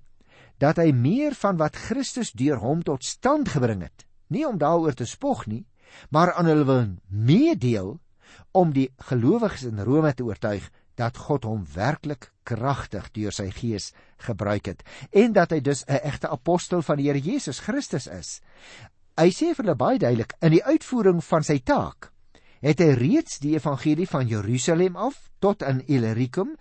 dat 0.63 0.79
hy 0.79 0.93
meer 0.93 1.35
van 1.35 1.59
wat 1.59 1.77
Christus 1.77 2.33
deur 2.33 2.61
hom 2.63 2.83
tot 2.87 3.05
stand 3.05 3.51
gebring 3.57 3.83
het, 3.83 4.07
nie 4.31 4.45
om 4.47 4.59
daaroor 4.59 4.95
te 4.95 5.07
spog 5.09 5.47
nie, 5.51 5.65
maar 6.11 6.33
aan 6.33 6.49
hulle 6.51 6.65
wil 6.69 6.85
meedeel 7.09 7.97
om 8.53 8.73
die 8.75 8.91
gelowiges 9.11 9.67
in 9.69 9.83
Rome 9.83 10.15
te 10.15 10.25
oortuig 10.25 10.71
dat 10.99 11.19
God 11.27 11.45
hom 11.49 11.65
werklik 11.75 12.31
kragtig 12.45 13.11
deur 13.13 13.33
sy 13.33 13.51
gees 13.51 13.93
gebruik 14.27 14.67
het 14.67 14.83
en 15.13 15.33
dat 15.33 15.51
hy 15.51 15.61
dus 15.61 15.85
'n 15.89 16.01
egte 16.05 16.29
apostel 16.29 16.83
van 16.83 16.97
die 16.97 17.09
Here 17.09 17.21
Jesus 17.21 17.61
Christus 17.61 18.07
is. 18.07 18.41
Hy 19.17 19.31
sê 19.31 19.55
vir 19.55 19.65
hulle 19.65 19.77
baie 19.77 19.99
duidelik 19.99 20.35
in 20.41 20.51
die 20.51 20.65
uitvoering 20.65 21.25
van 21.25 21.43
sy 21.43 21.59
taak 21.59 22.11
het 22.65 22.81
hy 22.81 22.95
reeds 22.97 23.43
die 23.43 23.55
evangelie 23.59 24.07
van 24.09 24.29
Jerusalem 24.29 24.97
af 24.97 25.19
tot 25.45 25.63
in 25.63 25.83
Illyricum 25.87 26.55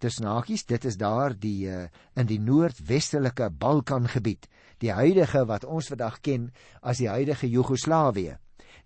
tussen 0.00 0.28
hakies 0.30 0.64
dit 0.64 0.84
is 0.88 0.96
daar 0.96 1.34
die 1.36 1.68
uh, 1.68 1.82
in 2.16 2.28
die 2.30 2.40
noordwestelike 2.40 3.50
Balkan 3.52 4.08
gebied 4.08 4.48
die 4.80 4.92
huidige 4.96 5.44
wat 5.50 5.66
ons 5.68 5.90
vandag 5.92 6.22
ken 6.24 6.48
as 6.80 7.02
die 7.02 7.10
huidige 7.12 7.50
Joegoslawië 7.52 8.38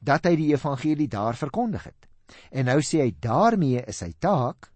dat 0.03 0.27
hy 0.27 0.35
die 0.41 0.51
evangelie 0.51 1.09
daar 1.09 1.39
verkondig 1.39 1.87
het 1.93 2.11
en 2.51 2.67
nou 2.67 2.81
sê 2.83 3.05
hy 3.05 3.13
daarmee 3.23 3.85
is 3.87 4.03
sy 4.03 4.11
taak 4.19 4.73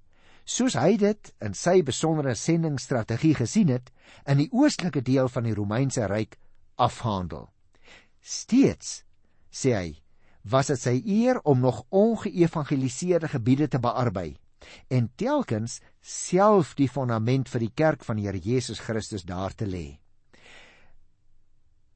soos 0.49 0.78
hy 0.81 0.97
dit 1.00 1.31
in 1.45 1.55
sy 1.59 1.83
besondere 1.85 2.35
sendingstrategie 2.38 3.35
gesien 3.43 3.73
het 3.75 3.93
in 4.26 4.40
die 4.43 4.50
oostelike 4.57 5.05
deel 5.05 5.28
van 5.33 5.49
die 5.49 5.57
Romeinse 5.57 6.09
ryk 6.09 6.38
afhandel 6.88 7.50
steeds 8.25 9.02
sê 9.52 9.75
hy 9.76 9.88
was 10.49 10.71
dit 10.73 10.81
sy 10.81 10.97
eer 11.05 11.40
om 11.45 11.61
nog 11.61 11.85
ongeëvangeliseerde 11.93 13.28
gebiede 13.35 13.69
te 13.69 13.81
bearbei 13.83 14.31
en 14.88 15.11
telkens 15.17 15.78
self 16.00 16.75
die 16.78 16.88
fondament 16.88 17.49
vir 17.52 17.64
die 17.67 17.75
kerk 17.75 18.05
van 18.07 18.19
die 18.19 18.28
Here 18.28 18.40
Jesus 18.43 18.81
Christus 18.81 19.25
daar 19.28 19.55
te 19.55 19.67
lê. 19.67 19.99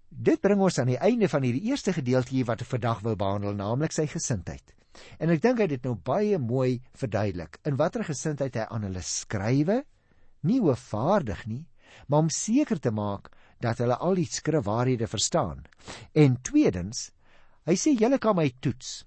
Dit 0.08 0.42
bring 0.44 0.60
ons 0.60 0.78
aan 0.78 0.92
die 0.92 1.00
einde 1.00 1.28
van 1.28 1.44
hierdie 1.46 1.70
eerste 1.72 1.94
gedeeltjie 1.96 2.44
wat 2.44 2.62
ek 2.62 2.68
vandag 2.74 3.00
wil 3.06 3.16
behandel, 3.16 3.56
naamlik 3.56 3.94
sy 3.96 4.06
gesindheid. 4.06 4.74
En 5.18 5.32
ek 5.32 5.42
dink 5.42 5.60
hy 5.60 5.66
het 5.66 5.76
dit 5.76 5.86
nou 5.88 5.94
baie 5.96 6.38
mooi 6.38 6.80
verduidelik 6.98 7.58
in 7.68 7.78
watter 7.80 8.04
gesindheid 8.04 8.56
hy 8.58 8.66
aan 8.68 8.86
hulle 8.88 9.02
skrywe, 9.06 9.82
nie 10.42 10.58
hoofvaardig 10.60 11.46
nie, 11.46 11.64
maar 12.08 12.26
om 12.26 12.32
seker 12.32 12.80
te 12.80 12.92
maak 12.94 13.30
dat 13.62 13.78
hulle 13.82 13.96
al 13.96 14.18
die 14.18 14.26
skrifwaarhede 14.26 15.06
verstaan. 15.06 15.62
En 16.18 16.40
tweedens, 16.42 17.10
hy 17.68 17.76
sê 17.78 17.94
julle 17.94 18.18
kan 18.18 18.36
my 18.36 18.48
toets. 18.60 19.02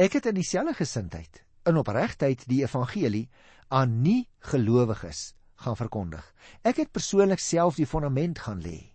Ek 0.00 0.16
het 0.16 0.30
in 0.30 0.38
dieselfde 0.38 0.74
gesindheid 0.78 1.42
in 1.68 1.76
opregtheid 1.76 2.46
die 2.48 2.62
evangelie 2.64 3.28
aan 3.68 4.00
nie 4.02 4.24
gelowiges 4.50 5.34
gaan 5.60 5.76
verkondig. 5.76 6.24
Ek 6.64 6.80
het 6.80 6.92
persoonlik 6.92 7.42
self 7.42 7.76
die 7.76 7.88
fondament 7.88 8.40
gaan 8.46 8.62
lê. 8.64 8.94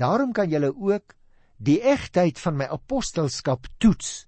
Daarom 0.00 0.32
kan 0.32 0.48
julle 0.48 0.72
ook 0.72 1.14
die 1.60 1.78
egtheid 1.84 2.40
van 2.40 2.56
my 2.56 2.70
apostelskap 2.72 3.68
toets 3.78 4.24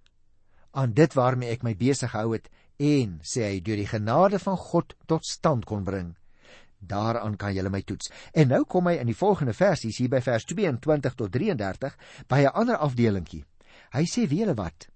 aan 0.73 0.93
dit 0.97 1.15
waarmee 1.15 1.53
ek 1.55 1.63
my 1.63 1.75
besig 1.77 2.11
gehou 2.11 2.33
het 2.35 2.49
en 2.83 3.19
sê 3.23 3.47
hy 3.47 3.61
deur 3.61 3.81
die 3.81 3.89
genade 3.89 4.39
van 4.43 4.57
God 4.57 4.95
tot 5.07 5.27
stand 5.29 5.65
kon 5.69 5.85
bring. 5.85 6.15
Daaraan 6.83 7.37
kan 7.39 7.55
julle 7.55 7.71
my 7.71 7.83
toets. 7.87 8.11
En 8.35 8.49
nou 8.51 8.65
kom 8.65 8.89
hy 8.91 8.97
in 8.99 9.07
die 9.07 9.17
volgende 9.17 9.55
versies 9.55 10.01
hier 10.03 10.11
by 10.11 10.21
vers 10.25 10.47
22 10.49 11.15
tot 11.19 11.31
33 11.31 11.97
by 12.29 12.41
'n 12.43 12.55
ander 12.55 12.77
afdelingkie. 12.77 13.45
Hy 13.93 14.05
sê 14.05 14.27
julle 14.27 14.55
wat? 14.55 14.89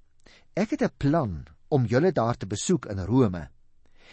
Ek 0.56 0.70
het 0.70 0.82
'n 0.82 0.96
plan 0.98 1.44
om 1.68 1.86
julle 1.86 2.12
daar 2.12 2.36
te 2.36 2.46
besoek 2.46 2.86
in 2.86 2.98
Rome. 2.98 3.48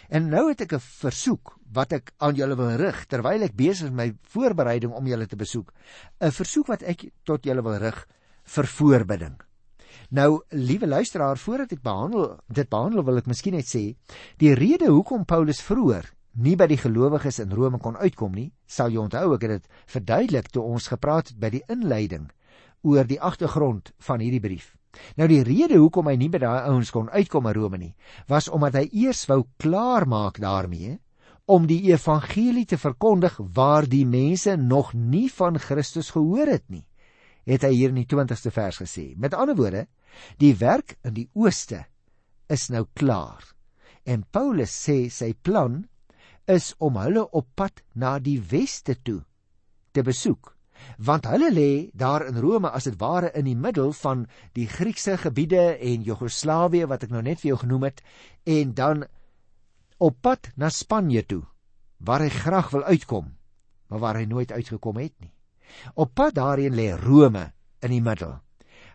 En 0.08 0.28
nou 0.28 0.48
het 0.48 0.60
ek 0.60 0.74
'n 0.74 0.80
versoek 0.80 1.58
wat 1.72 1.92
ek 1.92 2.12
aan 2.18 2.34
julle 2.34 2.56
wil 2.56 2.76
rig 2.76 3.06
terwyl 3.06 3.42
ek 3.42 3.56
besig 3.56 3.88
is 3.88 3.90
met 3.90 3.94
my 3.94 4.16
voorbereiding 4.22 4.92
om 4.92 5.06
julle 5.06 5.26
te 5.26 5.36
besoek. 5.36 5.72
'n 6.20 6.30
Versoek 6.30 6.66
wat 6.66 6.82
ek 6.82 7.10
tot 7.24 7.44
julle 7.44 7.62
wil 7.62 7.78
rig 7.78 8.06
vir 8.44 8.66
voorbidding. 8.66 9.40
Nou, 10.14 10.44
liewe 10.48 10.86
luisteraar, 10.86 11.38
voordat 11.42 11.72
ek 11.74 11.80
behandel 11.82 12.36
dit 12.46 12.68
behandel 12.70 13.02
wil 13.02 13.16
ek 13.18 13.26
miskien 13.26 13.56
net 13.56 13.66
sê, 13.66 13.96
die 14.38 14.52
rede 14.54 14.86
hoekom 14.92 15.24
Paulus 15.26 15.58
vroeër 15.66 16.06
nie 16.44 16.52
by 16.54 16.68
die 16.70 16.78
gelowiges 16.78 17.40
in 17.42 17.50
Rome 17.50 17.80
kon 17.82 17.98
uitkom 17.98 18.36
nie, 18.36 18.52
sal 18.62 18.94
jy 18.94 19.00
onthou 19.02 19.32
ek 19.34 19.46
het 19.48 19.52
dit 19.56 19.80
verduidelik 19.90 20.52
toe 20.54 20.62
ons 20.62 20.86
gepraat 20.92 21.32
het 21.32 21.40
by 21.42 21.50
die 21.56 21.64
inleiding 21.66 22.28
oor 22.86 23.08
die 23.10 23.18
agtergrond 23.18 23.90
van 24.06 24.22
hierdie 24.22 24.42
brief. 24.44 24.68
Nou 25.18 25.26
die 25.26 25.42
rede 25.42 25.80
hoekom 25.82 26.06
hy 26.06 26.14
nie 26.20 26.30
by 26.30 26.44
daai 26.44 26.70
ouens 26.70 26.94
kon 26.94 27.10
uitkom 27.10 27.50
in 27.50 27.58
Rome 27.58 27.82
nie, 27.82 27.92
was 28.30 28.46
omdat 28.46 28.78
hy 28.78 28.84
eers 29.06 29.24
wou 29.32 29.40
klaarmaak 29.58 30.38
daarmee 30.38 31.00
om 31.50 31.66
die 31.66 31.80
evangelie 31.90 32.68
te 32.70 32.78
verkondig 32.78 33.40
waar 33.58 33.90
die 33.90 34.06
mense 34.06 34.54
nog 34.62 34.94
nie 34.94 35.26
van 35.40 35.58
Christus 35.58 36.14
gehoor 36.14 36.54
het 36.54 36.68
nie. 36.70 36.86
Het 37.50 37.66
hy 37.66 37.74
hier 37.74 37.90
in 37.90 37.98
die 38.04 38.08
20ste 38.08 38.54
vers 38.54 38.78
gesê. 38.80 39.10
Met 39.20 39.34
ander 39.34 39.58
woorde, 39.58 39.84
die 40.38 40.54
werk 40.60 40.96
in 41.04 41.14
die 41.14 41.28
ooste 41.34 41.84
is 42.48 42.68
nou 42.70 42.86
klaar. 42.94 43.42
En 44.04 44.24
Paulus 44.30 44.72
sê 44.72 45.08
sy 45.10 45.32
plan 45.32 45.84
is 46.46 46.74
om 46.78 46.98
hulle 47.00 47.24
op 47.32 47.48
pad 47.56 47.80
na 47.94 48.18
die 48.18 48.40
weste 48.40 48.96
toe 49.02 49.22
te 49.92 50.02
besoek 50.04 50.54
want 50.98 51.26
hulle 51.30 51.50
lê 51.54 51.90
daar 51.94 52.26
in 52.26 52.38
Rome 52.40 52.70
as 52.70 52.84
dit 52.88 52.96
ware 53.00 53.30
in 53.38 53.46
die 53.48 53.56
middel 53.56 53.92
van 54.02 54.26
die 54.58 54.66
Griekse 54.68 55.16
gebiede 55.22 55.78
en 55.78 56.04
Jogoslawië 56.04 56.88
wat 56.90 57.06
ek 57.06 57.14
nou 57.14 57.22
net 57.24 57.40
vir 57.40 57.54
jou 57.54 57.60
genoem 57.62 57.88
het 57.88 58.02
en 58.44 58.74
dan 58.74 59.04
op 59.98 60.20
pad 60.20 60.50
na 60.60 60.68
Spanje 60.68 61.24
toe 61.24 61.42
waar 62.04 62.24
hy 62.26 62.30
graag 62.34 62.70
wil 62.74 62.84
uitkom 62.84 63.32
maar 63.88 64.02
waar 64.02 64.20
hy 64.20 64.26
nooit 64.28 64.52
uitgekom 64.52 65.00
het 65.00 65.14
nie 65.20 65.32
op 65.94 66.14
pad 66.14 66.36
daarheen 66.36 66.76
lê 66.76 66.90
Rome 66.98 67.50
in 67.80 67.94
die 67.94 68.04
middel 68.04 68.38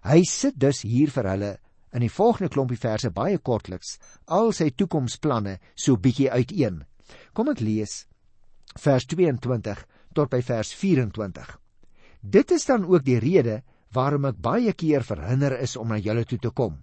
hy 0.04 0.24
sit 0.24 0.58
dus 0.60 0.82
hier 0.82 1.12
vir 1.12 1.32
hulle 1.34 1.54
in 1.94 2.06
die 2.06 2.14
volgende 2.14 2.50
klompie 2.54 2.78
verse 2.78 3.10
baie 3.10 3.38
kortliks 3.38 3.98
al 4.26 4.54
sy 4.54 4.70
toekomsplanne 4.72 5.58
so 5.76 5.98
bietjie 5.98 6.30
uiteen 6.30 6.84
kom 7.34 7.50
ek 7.50 7.62
lees 7.62 8.06
vers 8.78 9.06
22 9.06 9.88
tot 10.14 10.30
by 10.30 10.42
vers 10.42 10.74
24 10.74 11.58
Dit 12.22 12.52
is 12.52 12.66
dan 12.66 12.84
ook 12.86 13.04
die 13.06 13.20
rede 13.20 13.62
waarom 13.96 14.28
ek 14.28 14.42
baie 14.44 14.74
keer 14.74 15.04
verhinder 15.04 15.56
is 15.60 15.78
om 15.80 15.88
na 15.88 15.98
julle 15.98 16.26
toe 16.28 16.40
te 16.40 16.52
kom. 16.52 16.76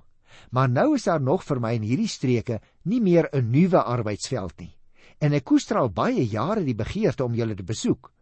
Maar 0.51 0.69
nou 0.69 0.95
is 0.97 1.05
daar 1.05 1.21
nog 1.21 1.45
vir 1.45 1.61
my 1.61 1.75
in 1.77 1.85
hierdie 1.85 2.09
streke 2.09 2.61
nie 2.85 3.01
meer 3.01 3.29
'n 3.33 3.51
nuwe 3.51 3.83
arbeidsveld 3.83 4.59
nie. 4.59 4.73
En 5.21 5.33
ek 5.33 5.45
koester 5.45 5.77
al 5.77 5.91
baie 5.91 6.25
jare 6.25 6.65
die 6.65 6.75
begeerte 6.75 7.25
om 7.25 7.35
julle 7.35 7.55
te 7.55 7.63
besoek 7.63 8.13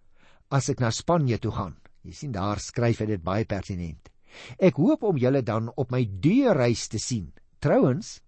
as 0.50 0.68
ek 0.68 0.80
na 0.80 0.90
Spanje 0.90 1.38
toe 1.38 1.52
gaan. 1.52 1.76
Jy 2.02 2.12
sien 2.12 2.32
daar 2.32 2.58
skryf 2.58 2.98
hy 3.00 3.06
dit 3.06 3.22
baie 3.22 3.44
pertinent. 3.44 4.10
Ek 4.58 4.76
hoop 4.76 5.02
om 5.02 5.18
julle 5.20 5.42
dan 5.42 5.70
op 5.76 5.90
my 5.90 6.04
deurreis 6.04 6.88
te 6.88 6.98
sien. 6.98 7.32
Trouwens, 7.58 8.20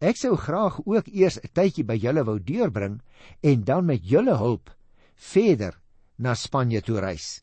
ek 0.00 0.16
sou 0.16 0.36
graag 0.36 0.80
ook 0.84 1.08
eers 1.08 1.38
'n 1.38 1.52
tydjie 1.52 1.84
by 1.84 1.96
julle 1.96 2.24
wou 2.24 2.38
deurbring 2.38 3.00
en 3.42 3.64
dan 3.64 3.84
met 3.84 4.04
julle 4.04 4.36
hulp 4.36 4.70
verder 5.14 5.80
na 6.18 6.34
Spanje 6.34 6.80
toe 6.80 7.00
reis. 7.00 7.42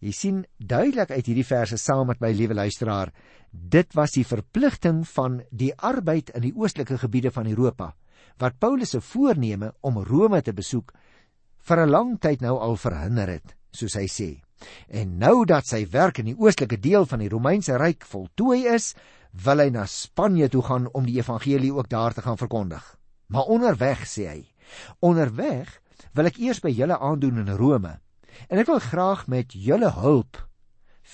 Jy 0.00 0.12
sien 0.12 0.46
duidelik 0.58 1.10
uit 1.10 1.26
hierdie 1.26 1.46
verse 1.46 1.76
saam 1.76 2.06
met 2.06 2.20
my 2.20 2.32
liewe 2.32 2.54
luisteraar, 2.54 3.12
dit 3.50 3.94
was 3.94 4.10
die 4.12 4.24
verpligting 4.24 5.06
van 5.08 5.42
die 5.50 5.72
arbeid 5.76 6.30
in 6.30 6.42
die 6.42 6.54
oostelike 6.54 6.98
gebiede 6.98 7.30
van 7.30 7.46
Europa 7.46 7.94
wat 8.42 8.58
Paulus 8.58 8.90
se 8.90 9.00
voorneme 9.00 9.72
om 9.80 9.98
Rome 10.02 10.42
te 10.42 10.52
besoek 10.52 10.92
vir 11.68 11.78
'n 11.86 11.90
lang 11.90 12.20
tyd 12.20 12.40
nou 12.40 12.58
al 12.58 12.76
verhinder 12.76 13.28
het, 13.28 13.56
soos 13.72 13.94
hy 13.94 14.06
sê. 14.06 14.43
En 14.88 15.18
nou 15.18 15.44
dat 15.48 15.66
sy 15.66 15.84
werk 15.90 16.20
in 16.22 16.30
die 16.30 16.38
oostelike 16.38 16.80
deel 16.80 17.06
van 17.06 17.24
die 17.24 17.30
Romeinse 17.32 17.76
ryk 17.80 18.06
voltooi 18.08 18.66
is, 18.74 18.92
wil 19.44 19.60
hy 19.60 19.70
na 19.74 19.86
Spanje 19.90 20.48
toe 20.48 20.62
gaan 20.62 20.88
om 20.92 21.06
die 21.06 21.18
evangelie 21.18 21.72
ook 21.74 21.90
daar 21.90 22.14
te 22.14 22.22
gaan 22.22 22.38
verkondig. 22.38 22.84
Maar 23.26 23.50
onderweg 23.50 24.06
sê 24.06 24.28
hy, 24.30 24.40
onderweg 25.00 25.80
wil 26.14 26.30
ek 26.30 26.38
eers 26.38 26.62
by 26.62 26.70
julle 26.70 26.98
aandoen 26.98 27.42
in 27.42 27.54
Rome 27.58 27.98
En 28.48 28.60
ek 28.60 28.68
wil 28.70 28.82
graag 28.82 29.26
met 29.30 29.54
julle 29.54 29.90
hulp 29.96 30.40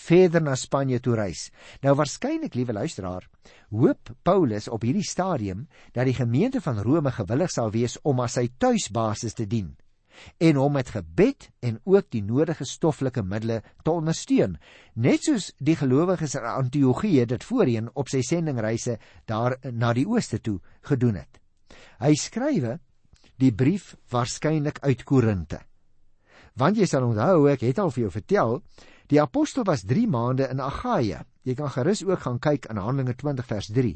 verder 0.01 0.43
na 0.43 0.55
Spanje 0.55 1.01
toe 1.03 1.17
reis. 1.19 1.49
Nou 1.83 1.97
waarskynlik, 1.99 2.55
liewe 2.55 2.77
luisteraar, 2.77 3.27
hoop 3.75 4.13
Paulus 4.23 4.69
op 4.71 4.87
hierdie 4.87 5.07
stadium 5.07 5.67
dat 5.97 6.07
die 6.07 6.17
gemeente 6.17 6.63
van 6.63 6.79
Rome 6.87 7.11
gewillig 7.15 7.51
sal 7.51 7.73
wees 7.75 7.99
om 8.07 8.23
as 8.23 8.39
sy 8.39 8.47
tuisbasis 8.63 9.37
te 9.37 9.49
dien 9.51 9.75
en 10.39 10.59
hom 10.61 10.77
met 10.77 10.93
gebed 10.95 11.49
en 11.67 11.79
ook 11.85 12.11
die 12.11 12.23
nodige 12.23 12.65
stoffelike 12.65 13.23
middele 13.23 13.61
te 13.85 13.91
ondersteun, 13.93 14.59
net 14.95 15.25
soos 15.25 15.51
die 15.59 15.77
gelowiges 15.77 16.37
in 16.39 16.49
Antiochië 16.51 17.27
dit 17.27 17.45
voorheen 17.45 17.91
op 17.95 18.09
sy 18.13 18.23
sendingreise 18.27 18.99
daar 19.31 19.57
na 19.73 19.95
die 19.97 20.07
ooste 20.09 20.41
toe 20.41 20.59
gedoen 20.91 21.21
het. 21.23 21.41
Hy 22.01 22.15
skrywe 22.15 22.79
die 23.41 23.53
brief 23.53 23.95
waarskynlik 24.13 24.83
uit 24.85 25.05
Korinte. 25.05 25.61
Want 26.59 26.77
jy 26.77 26.87
sal 26.87 27.07
onthou, 27.07 27.49
ek 27.49 27.63
het 27.65 27.79
al 27.79 27.93
vir 27.95 28.09
jou 28.09 28.13
vertel, 28.13 28.59
die 29.09 29.21
apostel 29.23 29.65
was 29.65 29.87
3 29.87 30.07
maande 30.11 30.49
in 30.51 30.61
Agaia 30.61 31.25
Jy 31.49 31.57
kan 31.57 31.73
gerus 31.73 32.03
ook 32.05 32.21
gaan 32.21 32.39
kyk 32.39 32.67
in 32.69 32.77
Handelinge 32.77 33.17
20 33.17 33.47
vers 33.49 33.69
3 33.73 33.95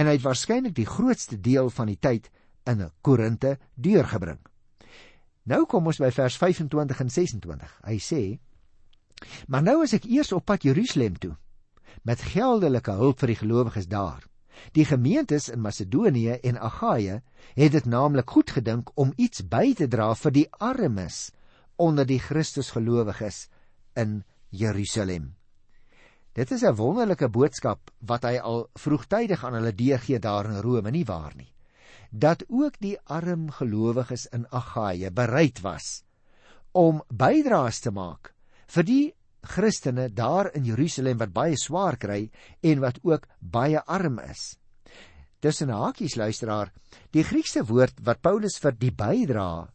en 0.00 0.08
hy 0.08 0.14
het 0.16 0.24
waarskynlik 0.24 0.74
die 0.76 0.88
grootste 0.88 1.36
deel 1.40 1.68
van 1.70 1.90
die 1.92 1.98
tyd 2.00 2.30
in 2.64 2.86
Korinte 3.04 3.58
deurgebring. 3.74 4.40
Nou 5.46 5.62
kom 5.70 5.86
ons 5.86 6.00
by 6.02 6.10
vers 6.10 6.36
25 6.42 7.00
en 7.04 7.10
26. 7.12 7.74
Hy 7.86 7.98
sê: 8.02 8.22
"Maar 9.46 9.62
nou 9.62 9.82
as 9.82 9.94
ek 9.94 10.08
eers 10.10 10.32
op 10.32 10.44
pad 10.44 10.62
Jerusalem 10.62 11.18
toe 11.18 11.36
met 12.02 12.20
geldelike 12.20 12.92
hulp 12.92 13.18
vir 13.18 13.26
die 13.26 13.40
gelowiges 13.40 13.86
daar. 13.86 14.26
Die 14.72 14.84
gemeentes 14.84 15.48
in 15.48 15.60
Macedonië 15.60 16.38
en 16.42 16.58
Agaia 16.58 17.22
het 17.54 17.72
dit 17.72 17.86
naamlik 17.86 18.30
goed 18.30 18.50
gedink 18.50 18.90
om 18.94 19.12
iets 19.16 19.42
by 19.42 19.74
te 19.74 19.88
dra 19.88 20.14
vir 20.14 20.32
die 20.32 20.48
armes 20.58 21.30
onder 21.76 22.06
die 22.06 22.20
Christusgelowiges 22.20 23.48
in 23.94 24.24
Jerusalem." 24.50 25.34
Dit 26.34 26.50
is 26.50 26.62
'n 26.62 26.74
wonderlike 26.74 27.28
boodskap 27.28 27.90
wat 28.00 28.22
hy 28.22 28.38
al 28.38 28.68
vroegtydig 28.74 29.44
aan 29.44 29.54
hulle 29.54 29.74
deurgee 29.74 30.18
daar 30.18 30.44
in 30.44 30.60
Rome, 30.60 30.90
nie 30.90 31.04
waar 31.04 31.32
nie? 31.36 31.55
Dat 32.10 32.44
ook 32.48 32.78
die 32.80 32.96
arm 33.04 33.50
gelowiges 33.50 34.26
in 34.32 34.46
Agaia 34.50 35.10
bereid 35.10 35.60
was 35.60 36.02
om 36.76 37.00
bydraes 37.08 37.80
te 37.80 37.90
maak 37.90 38.34
vir 38.74 38.84
die 38.84 39.04
Christene 39.46 40.08
daar 40.10 40.50
in 40.58 40.66
Jerusalem 40.66 41.18
wat 41.22 41.32
baie 41.32 41.56
swaar 41.56 41.96
kry 41.96 42.26
en 42.62 42.82
wat 42.82 42.98
ook 43.06 43.28
baie 43.40 43.80
arm 43.80 44.18
is. 44.18 44.56
Tussen 45.40 45.70
hakies 45.70 46.16
luisteraar, 46.18 46.72
die 47.14 47.24
Griekse 47.24 47.62
woord 47.68 48.00
wat 48.04 48.22
Paulus 48.24 48.58
vir 48.58 48.74
die 48.74 48.90
bydra 48.90 49.68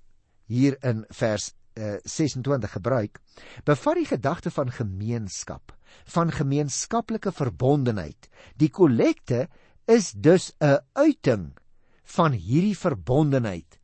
hier 0.51 0.75
in 0.83 1.05
vers 1.15 1.51
uh, 1.51 1.55
eh, 1.81 1.99
26 2.03 2.73
gebruik, 2.75 3.21
bevat 3.63 3.95
die 3.95 4.09
gedagte 4.09 4.51
van 4.51 4.73
gemeenskap 4.75 5.71
van 6.11 6.31
gemeenskaplike 6.31 7.31
verbondenheid. 7.35 8.27
Die 8.59 8.69
kollekte 8.69 9.47
is 9.87 10.11
dus 10.11 10.51
'n 10.59 10.79
uiting 10.93 11.51
van 12.11 12.35
hierdie 12.35 12.77
verbondenheid 12.77 13.79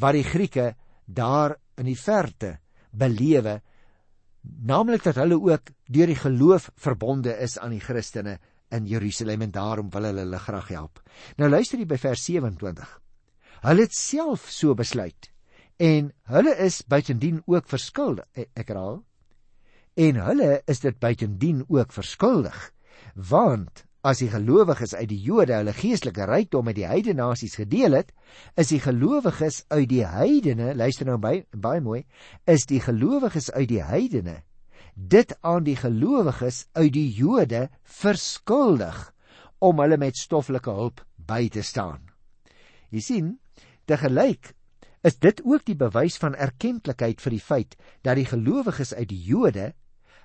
wat 0.00 0.16
die 0.16 0.26
Grieke 0.26 0.74
daar 1.06 1.56
in 1.80 1.88
die 1.88 1.98
verte 1.98 2.58
belewe, 2.90 3.60
naamlik 4.42 5.04
dat 5.04 5.18
hulle 5.20 5.38
ook 5.40 5.72
deur 5.88 6.10
die 6.10 6.18
geloof 6.18 6.70
verbonde 6.80 7.34
is 7.42 7.58
aan 7.58 7.74
die 7.74 7.82
Christene 7.82 8.38
in 8.70 8.86
Jerusalem 8.86 9.42
en 9.42 9.52
daarom 9.54 9.90
wil 9.90 10.08
hulle 10.08 10.24
hulle 10.24 10.38
graag 10.38 10.70
help. 10.72 11.02
Nou 11.36 11.50
luister 11.50 11.80
jy 11.80 11.88
by 11.90 11.98
vers 12.00 12.24
27. 12.24 12.96
Hulle 13.66 13.84
het 13.84 13.96
self 13.96 14.48
so 14.50 14.74
besluit 14.74 15.30
en 15.80 16.12
hulle 16.28 16.54
is 16.60 16.82
buitendien 16.86 17.40
ook 17.48 17.68
verskuldig. 17.68 18.26
Ek 18.36 18.68
herhaal, 18.68 19.00
en 19.96 20.20
hulle 20.24 20.50
is 20.70 20.82
dit 20.84 20.98
buitendien 21.00 21.64
ook 21.68 21.92
verskuldig 21.92 22.58
want 23.30 23.84
as 24.02 24.22
die 24.22 24.30
gelowiges 24.32 24.94
uit 24.96 25.08
die 25.10 25.20
Jode 25.20 25.58
hulle 25.58 25.74
geestelike 25.76 26.26
rykdom 26.28 26.64
met 26.64 26.78
die 26.78 26.88
heidene 26.88 27.20
nasies 27.22 27.58
gedeel 27.60 27.98
het 27.98 28.14
is 28.56 28.72
die 28.72 28.80
gelowiges 28.80 29.64
uit 29.68 29.88
die 29.90 30.04
heidene 30.08 30.74
luister 30.74 31.08
nou 31.08 31.18
by 31.20 31.42
baie 31.52 31.82
mooi 31.84 32.04
is 32.48 32.64
die 32.70 32.80
gelowiges 32.80 33.50
uit 33.52 33.68
die 33.68 33.84
heidene 33.84 34.40
dit 34.94 35.32
aan 35.40 35.64
die 35.64 35.76
gelowiges 35.76 36.66
uit 36.72 36.92
die 36.92 37.08
Jode 37.14 37.68
verskuldig 37.82 39.10
om 39.60 39.80
hulle 39.80 39.98
met 40.00 40.16
stoffelike 40.16 40.72
hulp 40.72 41.02
by 41.16 41.48
te 41.52 41.62
staan. 41.62 42.00
Jy 42.90 43.02
sien 43.04 43.28
te 43.86 43.98
gelyk 44.00 44.54
is 45.06 45.16
dit 45.16 45.40
ook 45.44 45.64
die 45.64 45.76
bewys 45.78 46.18
van 46.20 46.36
erkenklikheid 46.36 47.20
vir 47.20 47.36
die 47.36 47.44
feit 47.44 47.76
dat 48.04 48.18
die 48.20 48.28
gelowiges 48.28 48.92
uit 48.94 49.08
die 49.08 49.22
Jode 49.24 49.72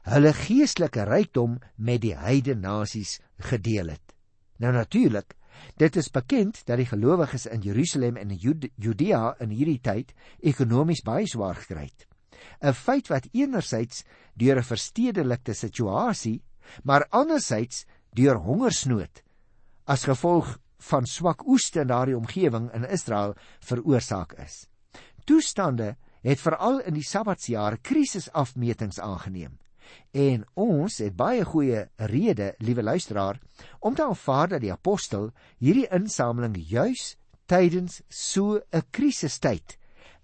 hulle 0.06 0.34
geestelike 0.38 1.06
rykdom 1.10 1.58
met 1.78 2.04
die 2.04 2.14
heidene 2.18 2.62
nasies 2.62 3.20
gedeel 3.50 3.90
het. 3.96 4.14
Nou 4.62 4.72
natuurlik, 4.74 5.36
dit 5.80 5.96
is 5.96 6.12
bekend 6.12 6.62
dat 6.68 6.78
die 6.78 6.88
gelowiges 6.90 7.48
in 7.50 7.64
Jerusalem 7.66 8.18
en 8.18 8.36
Judea 8.36 9.36
in 9.44 9.50
hierdie 9.56 9.82
tyd 9.82 10.14
ekonomies 10.40 11.04
baie 11.06 11.28
swaar 11.28 11.56
gekry 11.56 11.90
het. 11.90 12.06
'n 12.62 12.74
Feit 12.74 13.08
wat 13.10 13.28
enerzijds 13.34 14.04
deur 14.34 14.58
'n 14.58 14.64
verstedelikte 14.64 15.54
situasie, 15.54 16.44
maar 16.84 17.08
anderzijds 17.10 17.86
deur 18.14 18.36
hongersnood 18.36 19.24
as 19.86 20.04
gevolg 20.04 20.60
van 20.78 21.06
swak 21.06 21.48
oeste 21.48 21.80
in 21.80 21.88
daardie 21.88 22.18
omgewing 22.18 22.72
in 22.74 22.90
Israel 22.90 23.36
veroorsaak 23.60 24.34
is. 24.34 24.68
Toestande 25.26 25.96
het 26.22 26.40
veral 26.40 26.80
in 26.80 26.94
die 26.94 27.04
Sabbatsjare 27.06 27.78
krisisafmetings 27.78 29.00
aangeneem. 29.00 29.58
En 30.12 30.46
ons 30.54 30.98
het 30.98 31.16
baie 31.16 31.44
goeie 31.46 31.86
rede, 31.96 32.54
liewe 32.60 32.84
luisteraar, 32.84 33.40
om 33.80 33.96
te 33.96 34.04
aanvaar 34.04 34.48
dat 34.56 34.62
die 34.62 34.72
apostel 34.72 35.32
hierdie 35.58 35.88
insameling 35.92 36.56
juis 36.58 37.16
tydens 37.46 38.02
so 38.10 38.62
'n 38.72 38.84
krisistyd 38.92 39.78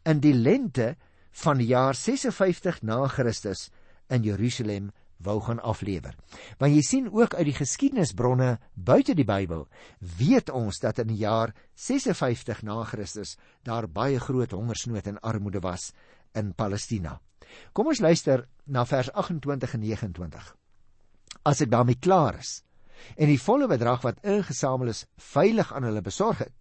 in 0.06 0.19
die 0.19 0.34
lente 0.34 0.95
van 1.32 1.58
die 1.58 1.67
jaar 1.67 1.95
56 1.95 2.82
na 2.82 3.08
Christus 3.08 3.69
in 4.10 4.24
Jerusalem 4.24 4.91
wou 5.21 5.39
gaan 5.41 5.62
aflewer. 5.62 6.15
Want 6.60 6.74
jy 6.74 6.82
sien 6.82 7.10
ook 7.13 7.36
uit 7.38 7.45
die 7.45 7.58
geskiedenisbronne 7.58 8.58
buite 8.74 9.15
die 9.15 9.26
Bybel, 9.28 9.67
weet 10.00 10.50
ons 10.50 10.82
dat 10.82 11.00
in 11.00 11.08
die 11.13 11.21
jaar 11.21 11.54
56 11.76 12.63
na 12.63 12.84
Christus 12.84 13.38
daar 13.63 13.88
baie 13.88 14.19
groot 14.19 14.52
hongersnood 14.52 15.08
en 15.08 15.21
armoede 15.21 15.62
was 15.62 15.91
in 16.34 16.54
Palestina. 16.54 17.19
Kom 17.74 17.92
ons 17.92 18.02
luister 18.04 18.46
na 18.66 18.86
vers 18.86 19.10
28 19.14 19.76
en 19.78 19.84
29. 19.86 20.50
As 21.48 21.62
ek 21.64 21.72
daarmee 21.72 22.00
klaar 22.00 22.40
is 22.40 22.62
en 23.18 23.32
die 23.32 23.42
volle 23.42 23.66
bedrag 23.66 24.04
wat 24.06 24.20
ingesamel 24.22 24.92
is 24.92 25.08
veilig 25.18 25.72
aan 25.74 25.88
hulle 25.88 26.04
besorg 26.06 26.44
het, 26.44 26.54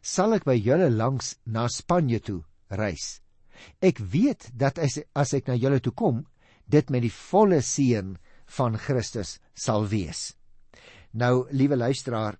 sal 0.00 0.32
ek 0.36 0.46
by 0.48 0.54
julle 0.56 0.88
langs 0.88 1.34
na 1.44 1.66
Spanje 1.68 2.22
toe 2.24 2.40
reis. 2.72 3.20
Ek 3.84 4.00
weet 4.00 4.48
dat 4.56 4.80
as, 4.80 4.96
as 5.12 5.34
ek 5.36 5.50
na 5.50 5.58
julle 5.60 5.82
toe 5.84 5.92
kom, 5.92 6.22
dit 6.64 6.88
met 6.90 7.04
die 7.04 7.12
volle 7.12 7.60
seën 7.60 8.14
van 8.56 8.78
Christus 8.80 9.36
sal 9.52 9.84
wees. 9.92 10.32
Nou, 11.12 11.46
liewe 11.52 11.76
luisteraar, 11.76 12.38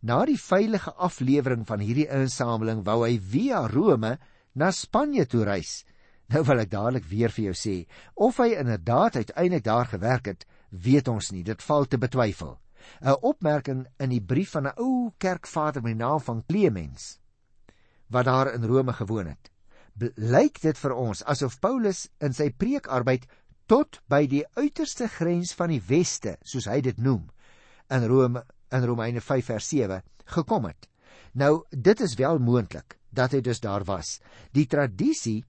na 0.00 0.22
die 0.26 0.38
veilige 0.40 0.94
aflewering 0.96 1.66
van 1.68 1.82
hierdie 1.84 2.08
insameling 2.08 2.84
wou 2.86 3.02
hy 3.04 3.18
via 3.18 3.66
Rome 3.68 4.16
na 4.58 4.72
Spanje 4.74 5.26
toe 5.28 5.44
reis 5.46 5.82
Nou 6.32 6.42
wil 6.44 6.60
ek 6.60 6.70
dadelik 6.70 7.06
weer 7.08 7.32
vir 7.32 7.44
jou 7.48 7.56
sê, 7.56 7.74
of 8.14 8.36
hy 8.36 8.50
inderdaad 8.60 9.16
uiteindelik 9.16 9.64
daar 9.64 9.86
gewerk 9.88 10.26
het, 10.28 10.44
weet 10.68 11.08
ons 11.08 11.30
nie, 11.32 11.40
dit 11.42 11.62
val 11.64 11.88
te 11.88 11.96
betwyfel. 11.96 12.58
'n 13.00 13.16
Opmerking 13.24 13.86
in 13.98 14.12
die 14.12 14.20
brief 14.20 14.52
van 14.52 14.68
'n 14.68 14.76
ou 14.76 15.12
kerkvader 15.18 15.82
met 15.82 15.96
die 15.96 16.04
naam 16.04 16.20
van 16.20 16.44
Clemens 16.46 17.18
wat 18.08 18.24
daar 18.24 18.54
in 18.54 18.64
Rome 18.64 18.92
gewoon 18.92 19.26
het. 19.26 19.50
Blyk 19.94 20.60
dit 20.60 20.78
vir 20.78 20.94
ons 20.94 21.24
asof 21.24 21.58
Paulus 21.60 22.08
in 22.20 22.32
sy 22.32 22.50
preekarbeid 22.50 23.26
tot 23.66 24.00
by 24.08 24.26
die 24.26 24.44
uiterste 24.56 25.08
grens 25.08 25.52
van 25.52 25.68
die 25.68 25.82
weste, 25.88 26.38
soos 26.42 26.64
hy 26.64 26.80
dit 26.80 26.98
noem, 26.98 27.28
in 27.90 28.06
Rome 28.08 28.44
in 28.72 28.84
Romeine 28.84 29.20
5 29.20 29.44
vers 29.44 29.68
7 29.68 30.02
gekom 30.24 30.64
het. 30.64 30.88
Nou, 31.32 31.64
dit 31.70 32.00
is 32.00 32.14
wel 32.14 32.38
moontlik 32.38 32.98
dat 33.10 33.32
hy 33.32 33.40
dus 33.40 33.60
daar 33.60 33.84
was. 33.84 34.20
Die 34.52 34.66
tradisie 34.66 35.44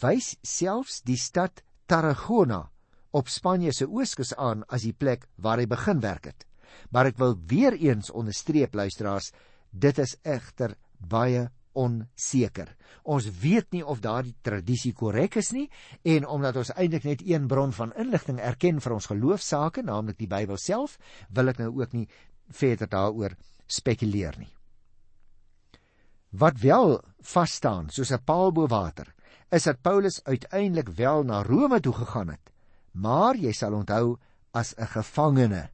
wys 0.00 0.36
selfs 0.42 1.02
die 1.04 1.18
stad 1.18 1.62
Tarragona 1.86 2.70
op 3.12 3.28
Spanje 3.28 3.72
se 3.76 3.86
ooskus 3.86 4.32
aan 4.40 4.64
as 4.72 4.86
die 4.86 4.96
plek 4.96 5.26
waar 5.36 5.60
hy 5.60 5.66
begin 5.68 6.00
werk 6.00 6.30
het. 6.30 6.46
Maar 6.90 7.12
ek 7.12 7.18
wil 7.20 7.36
weer 7.48 7.76
eens 7.76 8.10
onderstreep 8.10 8.74
luisteraars, 8.74 9.32
dit 9.70 9.98
is 9.98 10.16
egter 10.24 10.76
baie 10.96 11.50
onseker. 11.72 12.68
Ons 13.08 13.28
weet 13.40 13.72
nie 13.72 13.82
of 13.84 14.02
daardie 14.04 14.34
tradisie 14.44 14.92
korrek 14.96 15.38
is 15.40 15.52
nie 15.56 15.68
en 16.04 16.26
omdat 16.28 16.58
ons 16.60 16.72
eintlik 16.76 17.06
net 17.08 17.24
een 17.24 17.48
bron 17.48 17.72
van 17.72 17.94
inligting 17.96 18.40
erken 18.40 18.80
vir 18.80 18.96
ons 18.96 19.08
geloofsaake, 19.08 19.84
naamlik 19.84 20.18
die 20.20 20.28
Bybel 20.28 20.60
self, 20.60 20.98
wil 21.32 21.52
ek 21.52 21.62
nou 21.62 21.72
ook 21.80 21.96
nie 21.96 22.08
verder 22.52 22.88
daaroor 22.88 23.36
spekuleer 23.66 24.36
nie. 24.38 24.52
Wat 26.32 26.60
wel 26.60 26.98
vas 27.32 27.52
staan 27.52 27.90
soos 27.90 28.12
'n 28.12 28.24
paal 28.24 28.52
bo 28.52 28.66
water 28.68 29.12
is 29.52 29.68
dat 29.68 29.82
Paulus 29.84 30.22
uiteindelik 30.24 30.88
wel 30.96 31.22
na 31.28 31.42
Rome 31.42 31.80
toe 31.80 31.92
gegaan 31.92 32.28
het. 32.32 32.52
Maar 32.92 33.36
jy 33.36 33.52
sal 33.52 33.74
onthou 33.76 34.16
as 34.50 34.74
'n 34.76 34.86
gevangene, 34.86 35.70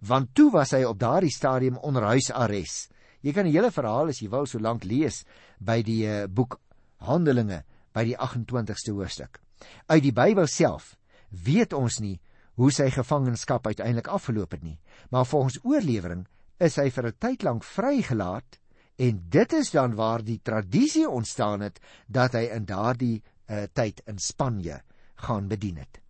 want 0.00 0.34
toe 0.34 0.50
was 0.50 0.70
hy 0.70 0.84
op 0.84 0.98
daardie 0.98 1.30
stadium 1.30 1.76
onder 1.76 2.02
huisarrest. 2.02 2.90
Jy 3.20 3.32
kan 3.32 3.44
die 3.44 3.52
hele 3.52 3.70
verhaal 3.70 4.08
as 4.08 4.20
jy 4.20 4.28
wil 4.28 4.46
so 4.46 4.58
lank 4.58 4.84
lees 4.84 5.24
by 5.58 5.82
die 5.82 6.06
uh, 6.06 6.26
boek 6.26 6.60
Handelinge 6.96 7.64
by 7.92 8.04
die 8.04 8.16
28ste 8.16 8.92
hoofstuk. 8.92 9.40
Uit 9.86 10.02
die 10.02 10.12
Bybel 10.12 10.46
self 10.46 10.96
weet 11.30 11.72
ons 11.72 11.98
nie 12.00 12.20
hoe 12.54 12.70
sy 12.70 12.90
gevangenskap 12.90 13.66
uiteindelik 13.66 14.06
afgeloop 14.06 14.50
het 14.50 14.62
nie, 14.62 14.78
maar 15.10 15.26
volgens 15.26 15.58
oorlewering 15.64 16.26
is 16.58 16.76
hy 16.76 16.90
vir 16.90 17.06
'n 17.06 17.16
tyd 17.18 17.42
lank 17.42 17.64
vrygelaat 17.64 18.58
En 18.96 19.22
dit 19.28 19.52
is 19.52 19.70
dan 19.70 19.94
waar 19.94 20.24
die 20.24 20.40
tradisie 20.42 21.08
ontstaan 21.08 21.60
het 21.60 21.80
dat 22.06 22.36
hy 22.38 22.46
in 22.56 22.64
daardie 22.64 23.20
uh, 23.20 23.66
tyd 23.72 24.00
in 24.06 24.18
Spanje 24.18 24.80
gaan 25.26 25.48
bedien 25.48 25.76
het. 25.76 26.00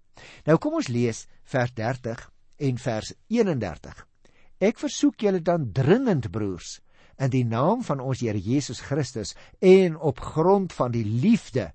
Nou 0.47 0.59
kom 0.59 0.79
ons 0.79 0.89
lees 0.89 1.27
vers 1.45 1.73
30 1.75 2.23
en 2.57 2.79
vers 2.79 3.13
31. 3.29 4.05
Ek 4.59 4.79
versoek 4.81 5.21
julle 5.21 5.43
dan 5.45 5.73
dringend 5.77 6.31
broers 6.33 6.79
in 7.21 7.33
die 7.33 7.45
naam 7.45 7.83
van 7.85 8.01
ons 8.01 8.23
Here 8.25 8.41
Jesus 8.41 8.81
Christus 8.81 9.35
en 9.61 9.97
op 9.97 10.21
grond 10.21 10.73
van 10.73 10.95
die 10.95 11.05
liefde 11.05 11.73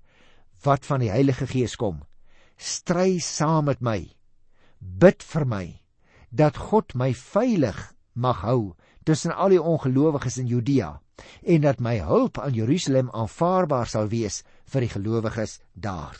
wat 0.62 0.86
van 0.86 1.02
die 1.02 1.10
Heilige 1.10 1.46
Gees 1.50 1.76
kom 1.76 2.02
stry 2.62 3.18
saam 3.18 3.66
met 3.70 3.80
my 3.82 3.98
bid 4.78 5.24
vir 5.32 5.46
my 5.48 5.64
dat 6.30 6.58
God 6.70 6.94
my 6.98 7.10
veilig 7.16 7.78
mag 8.14 8.42
hou 8.46 8.74
tussen 9.04 9.34
al 9.34 9.54
die 9.54 9.62
ongelowiges 9.62 10.38
in 10.42 10.50
Judea 10.50 10.92
en 11.42 11.64
dat 11.64 11.80
my 11.80 11.98
hulp 12.02 12.38
aan 12.38 12.54
Jerusalem 12.54 13.10
aanvaarbaar 13.12 13.90
sal 13.90 14.08
wees 14.10 14.42
vir 14.72 14.86
die 14.86 14.92
gelowiges 14.92 15.58
daar. 15.74 16.16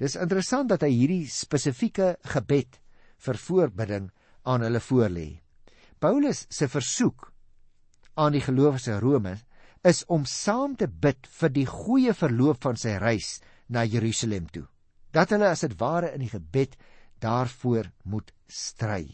Dis 0.00 0.16
interessant 0.18 0.68
dat 0.72 0.82
hy 0.82 0.90
hierdie 0.90 1.26
spesifieke 1.30 2.16
gebed 2.34 2.80
vir 3.24 3.38
voorbidding 3.38 4.10
aan 4.44 4.66
hulle 4.66 4.82
voorlê. 4.82 5.28
Paulus 6.02 6.44
se 6.50 6.68
versoek 6.68 7.30
aan 8.20 8.34
die 8.34 8.42
gelowiges 8.44 8.90
in 8.90 9.00
Rome 9.02 9.36
is 9.84 10.02
om 10.08 10.24
saam 10.28 10.76
te 10.76 10.88
bid 10.88 11.28
vir 11.38 11.52
die 11.52 11.66
goeie 11.68 12.14
verloop 12.16 12.62
van 12.64 12.78
sy 12.80 12.96
reis 13.00 13.38
na 13.68 13.84
Jerusalem 13.84 14.48
toe. 14.52 14.66
Dat 15.12 15.30
hulle 15.30 15.52
as 15.52 15.62
dit 15.64 15.76
ware 15.80 16.12
in 16.14 16.24
die 16.24 16.32
gebed 16.32 16.76
daarvoor 17.22 17.90
moet 18.04 18.32
stry. 18.48 19.04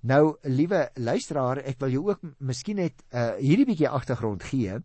Nou, 0.00 0.36
liewe 0.48 0.86
luisteraar, 0.96 1.60
ek 1.68 1.80
wil 1.82 1.90
jou 1.92 2.04
ook 2.08 2.22
miskien 2.38 2.78
net 2.80 3.02
uh, 3.12 3.34
hierdie 3.36 3.66
bietjie 3.68 3.88
agtergrond 3.88 4.44
gee. 4.48 4.78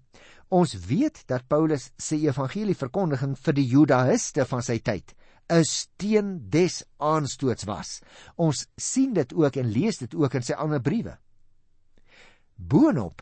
Ons 0.52 0.76
weet 0.90 1.22
dat 1.32 1.48
Paulus 1.48 1.92
se 1.98 2.18
evangelie 2.20 2.76
verkondiging 2.76 3.38
vir 3.40 3.56
die 3.56 3.68
Judaïste 3.70 4.44
van 4.50 4.64
sy 4.66 4.82
tyd 4.84 5.16
'n 5.48 5.64
steen 5.64 6.50
des 6.50 6.84
aanstoots 6.98 7.64
was. 7.70 8.02
Ons 8.36 8.66
sien 8.78 9.14
dit 9.14 9.34
ook 9.34 9.56
en 9.56 9.72
lees 9.72 9.98
dit 9.98 10.16
ook 10.16 10.34
in 10.34 10.44
sy 10.44 10.54
ander 10.54 10.82
briewe. 10.82 11.18
Boonop 12.56 13.22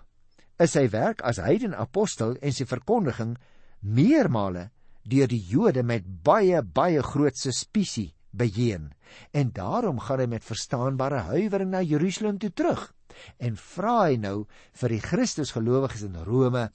is 0.57 0.71
sy 0.71 0.87
werk 0.89 1.21
as 1.21 1.37
heiden 1.37 1.75
apostel 1.75 2.37
en 2.41 2.51
sy 2.51 2.65
verkondiging 2.65 3.37
meermale 3.81 4.71
deur 5.03 5.27
die 5.27 5.43
Jode 5.49 5.83
met 5.83 6.05
baie 6.23 6.61
baie 6.61 7.03
groot 7.03 7.37
suspisie 7.37 8.13
bejeen 8.33 8.91
en 9.31 9.53
daarom 9.53 10.01
gaan 10.01 10.23
hy 10.23 10.27
met 10.31 10.45
verstaanbare 10.45 11.23
huiwering 11.29 11.71
na 11.71 11.81
Jerusalem 11.85 12.39
toe 12.41 12.51
terug 12.51 12.89
en 13.37 13.57
vra 13.59 13.95
hy 14.07 14.17
nou 14.17 14.37
vir 14.81 14.95
die 14.95 15.03
Christusgelowiges 15.03 16.05
in 16.09 16.17
Rome 16.27 16.69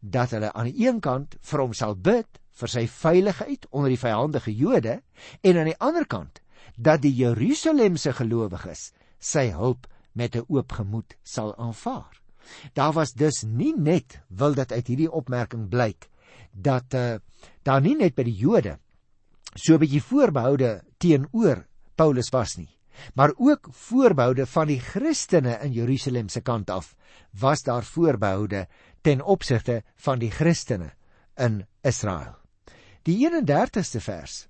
dat 0.00 0.34
hulle 0.36 0.52
aan 0.52 0.68
die 0.70 0.86
een 0.86 1.00
kant 1.00 1.38
vir 1.40 1.62
hom 1.64 1.74
sal 1.76 1.94
bid 1.94 2.40
vir 2.60 2.70
sy 2.70 2.84
veiligheid 2.90 3.66
onder 3.70 3.92
die 3.94 4.00
vyandige 4.00 4.54
Jode 4.54 4.98
en 5.42 5.58
aan 5.58 5.70
die 5.70 5.80
ander 5.82 6.06
kant 6.06 6.42
dat 6.76 7.02
die 7.02 7.14
Jerusalemse 7.14 8.14
gelowiges 8.18 8.90
sy 9.18 9.50
hulp 9.54 9.88
met 10.14 10.36
'n 10.36 10.46
oop 10.48 10.72
gemoed 10.72 11.16
sal 11.22 11.54
aanvaar. 11.56 12.20
Daar 12.74 12.92
was 12.92 13.12
dus 13.12 13.42
nie 13.42 13.74
net 13.76 14.20
wil 14.28 14.54
dat 14.54 14.72
uit 14.72 14.86
hierdie 14.86 15.10
opmerking 15.10 15.68
blyk 15.68 16.08
dat 16.52 16.94
uh, 16.94 17.16
daar 17.62 17.80
nie 17.80 17.96
net 17.96 18.14
by 18.14 18.22
die 18.22 18.36
Jode 18.36 18.78
so 19.54 19.74
'n 19.74 19.78
bietjie 19.78 20.02
voorbehoude 20.02 20.82
teenoor 20.98 21.66
Paulus 21.94 22.30
was 22.30 22.56
nie. 22.56 22.70
Maar 23.14 23.32
ook 23.36 23.68
voorbehoude 23.70 24.46
van 24.46 24.66
die 24.66 24.80
Christene 24.80 25.58
in 25.62 25.72
Jerusalem 25.72 26.28
se 26.28 26.40
kant 26.40 26.70
af 26.70 26.94
was 27.30 27.62
daar 27.62 27.84
voorbehoude 27.84 28.68
ten 29.02 29.22
opsigte 29.22 29.82
van 29.96 30.18
die 30.18 30.30
Christene 30.30 30.92
in 31.36 31.66
Israel. 31.82 32.36
Die 33.02 33.18
31ste 33.28 34.00
vers 34.00 34.46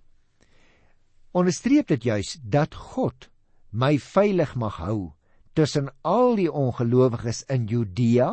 onderstreep 1.35 1.89
dit 1.91 2.03
juis 2.03 2.37
dat 2.43 2.75
God 2.75 3.29
my 3.71 3.99
veilig 3.99 4.55
mag 4.55 4.77
hou 4.77 5.13
tussen 5.53 5.91
al 6.03 6.37
die 6.39 6.51
ongelowiges 6.51 7.43
in 7.51 7.67
Judea 7.67 8.31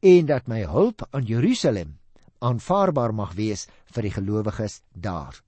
en 0.00 0.26
dat 0.26 0.48
my 0.48 0.62
hulp 0.64 1.04
aan 1.10 1.26
Jerusalem 1.28 1.98
aanvaarbaar 2.38 3.12
mag 3.12 3.34
wees 3.36 3.66
vir 3.92 4.08
die 4.08 4.14
gelowiges 4.14 4.80
daar. 4.92 5.44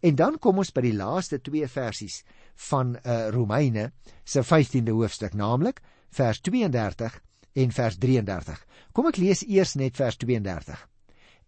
En 0.00 0.16
dan 0.16 0.38
kom 0.38 0.58
ons 0.62 0.72
by 0.74 0.84
die 0.86 0.96
laaste 0.96 1.40
twee 1.42 1.68
versies 1.68 2.22
van 2.70 2.94
uh, 2.96 3.28
Romeine 3.34 3.90
se 4.24 4.42
15de 4.42 4.94
hoofstuk, 4.94 5.34
naamlik 5.34 5.80
vers 6.14 6.40
32 6.40 7.20
en 7.54 7.74
vers 7.74 7.98
33. 7.98 8.60
Kom 8.92 9.10
ek 9.10 9.18
lees 9.22 9.44
eers 9.46 9.74
net 9.80 9.98
vers 9.98 10.18
32. 10.20 10.78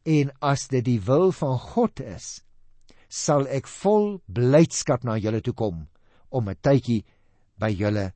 En 0.06 0.30
as 0.40 0.68
dit 0.70 0.84
die 0.86 1.00
wil 1.02 1.32
van 1.34 1.58
God 1.58 2.02
is, 2.02 2.42
sal 3.08 3.46
ek 3.50 3.68
vol 3.70 4.18
blydskap 4.26 5.06
na 5.06 5.16
julle 5.18 5.42
toe 5.42 5.54
kom 5.54 5.86
om 6.30 6.48
'n 6.48 6.58
tydjie 6.62 7.04
by 7.58 7.70
julle 7.70 8.12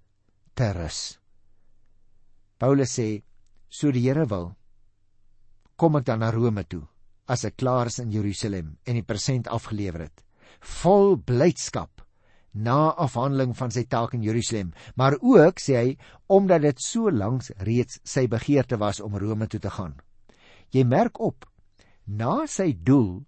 te 0.54 0.72
rus. 0.72 1.18
Paulus 2.58 2.98
sê, 2.98 3.22
so 3.68 3.90
die 3.90 4.02
Here 4.02 4.26
wil, 4.26 4.54
kom 5.76 5.96
ek 5.96 6.04
dan 6.04 6.20
na 6.20 6.30
Rome 6.30 6.64
toe 6.64 6.86
as 7.30 7.46
ek 7.46 7.60
klaar 7.62 7.90
is 7.90 8.00
in 8.02 8.10
Jerusalem 8.10 8.74
en 8.86 8.98
die 8.98 9.06
persent 9.06 9.48
afgelewer 9.48 10.08
het. 10.08 10.24
Vol 10.82 11.16
blydskap 11.16 12.02
na 12.52 12.90
afhandeling 12.98 13.54
van 13.54 13.70
sy 13.70 13.84
taak 13.86 14.16
in 14.16 14.24
Jerusalem, 14.26 14.72
maar 14.98 15.14
ook 15.20 15.62
sê 15.62 15.76
hy 15.78 15.90
omdat 16.26 16.64
dit 16.66 16.82
so 16.82 17.10
lank 17.14 17.46
reeds 17.62 18.00
sy 18.04 18.26
begeerte 18.30 18.80
was 18.80 19.00
om 19.00 19.14
Rome 19.14 19.46
toe 19.46 19.60
te 19.62 19.70
gaan. 19.70 19.94
Jy 20.74 20.84
merk 20.84 21.20
op, 21.22 21.46
na 22.06 22.46
sy 22.50 22.72
doel 22.74 23.22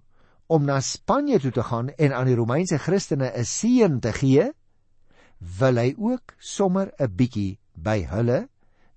om 0.52 0.66
na 0.66 0.80
Spanje 0.82 1.38
toe 1.40 1.52
te 1.54 1.62
gaan 1.64 1.92
en 1.94 2.12
aan 2.12 2.28
die 2.28 2.36
Romeinse 2.38 2.78
Christene 2.78 3.30
'n 3.30 3.44
seën 3.44 4.00
te 4.00 4.12
gee, 4.12 4.50
wil 5.38 5.78
hy 5.78 5.94
ook 5.98 6.34
sommer 6.38 6.92
'n 6.98 7.16
bietjie 7.16 7.58
by 7.74 8.02
hulle 8.10 8.48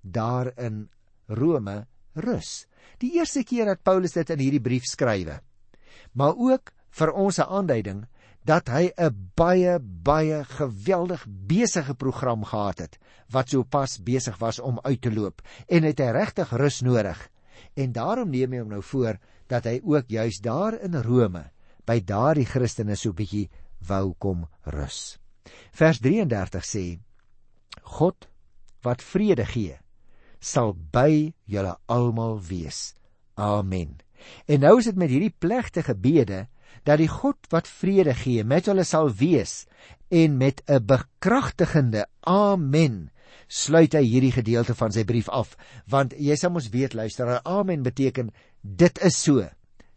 daar 0.01 0.53
in 0.57 0.89
Rome 1.27 1.87
rus 2.15 2.65
die 3.03 3.15
eerste 3.19 3.43
keer 3.43 3.65
dat 3.65 3.83
Paulus 3.83 4.15
dit 4.15 4.29
in 4.29 4.39
hierdie 4.39 4.63
brief 4.63 4.87
skrywe. 4.89 5.39
Maar 6.13 6.35
ook 6.37 6.71
vir 6.95 7.11
ons 7.11 7.39
'n 7.39 7.49
aanduiding 7.49 8.05
dat 8.45 8.69
hy 8.69 8.91
'n 8.97 9.31
baie 9.35 9.79
baie 9.81 10.43
geweldig 10.43 11.25
besige 11.27 11.95
program 11.95 12.43
gehad 12.43 12.79
het 12.79 12.99
wat 13.29 13.49
sopas 13.49 13.97
besig 14.03 14.37
was 14.37 14.59
om 14.59 14.79
uit 14.83 15.01
te 15.01 15.13
loop 15.13 15.41
en 15.67 15.83
het 15.83 15.99
hy 15.99 16.11
regtig 16.11 16.51
rus 16.51 16.81
nodig. 16.81 17.29
En 17.73 17.91
daarom 17.91 18.29
neem 18.29 18.51
hy 18.51 18.59
hom 18.59 18.69
nou 18.69 18.83
voor 18.83 19.17
dat 19.47 19.63
hy 19.63 19.81
ook 19.83 20.05
juis 20.07 20.39
daar 20.41 20.79
in 20.81 20.95
Rome 20.95 21.51
by 21.85 21.99
daardie 21.99 22.45
Christene 22.45 22.95
so 22.95 23.13
bietjie 23.13 23.49
wou 23.87 24.13
kom 24.17 24.47
rus. 24.63 25.17
Vers 25.71 25.99
33 25.99 26.65
sê: 26.65 26.99
God 27.81 28.29
wat 28.81 29.01
vrede 29.01 29.45
gee 29.45 29.79
sal 30.45 30.75
by 30.93 31.33
julle 31.49 31.73
almal 31.91 32.37
wees. 32.45 32.93
Amen. 33.35 33.97
En 34.49 34.61
nou 34.63 34.77
is 34.79 34.89
dit 34.89 34.99
met 34.99 35.11
hierdie 35.11 35.33
plegtige 35.33 35.95
bede 35.97 36.45
dat 36.85 37.01
die 37.01 37.09
God 37.09 37.49
wat 37.53 37.69
vrede 37.69 38.13
gee 38.17 38.45
met 38.45 38.69
hulle 38.69 38.85
sal 38.85 39.09
wees 39.17 39.65
en 40.13 40.37
met 40.37 40.61
'n 40.69 40.85
bekragtigende 40.85 42.05
amen 42.21 43.09
sluit 43.47 43.93
hy 43.93 44.03
hierdie 44.05 44.33
gedeelte 44.33 44.75
van 44.75 44.91
sy 44.91 45.03
brief 45.03 45.29
af. 45.29 45.57
Want 45.87 46.13
jy 46.17 46.35
sal 46.35 46.51
mos 46.51 46.69
weet 46.69 46.93
luister 46.93 47.41
amen 47.43 47.83
beteken 47.83 48.33
dit 48.61 49.01
is 49.01 49.21
so. 49.21 49.49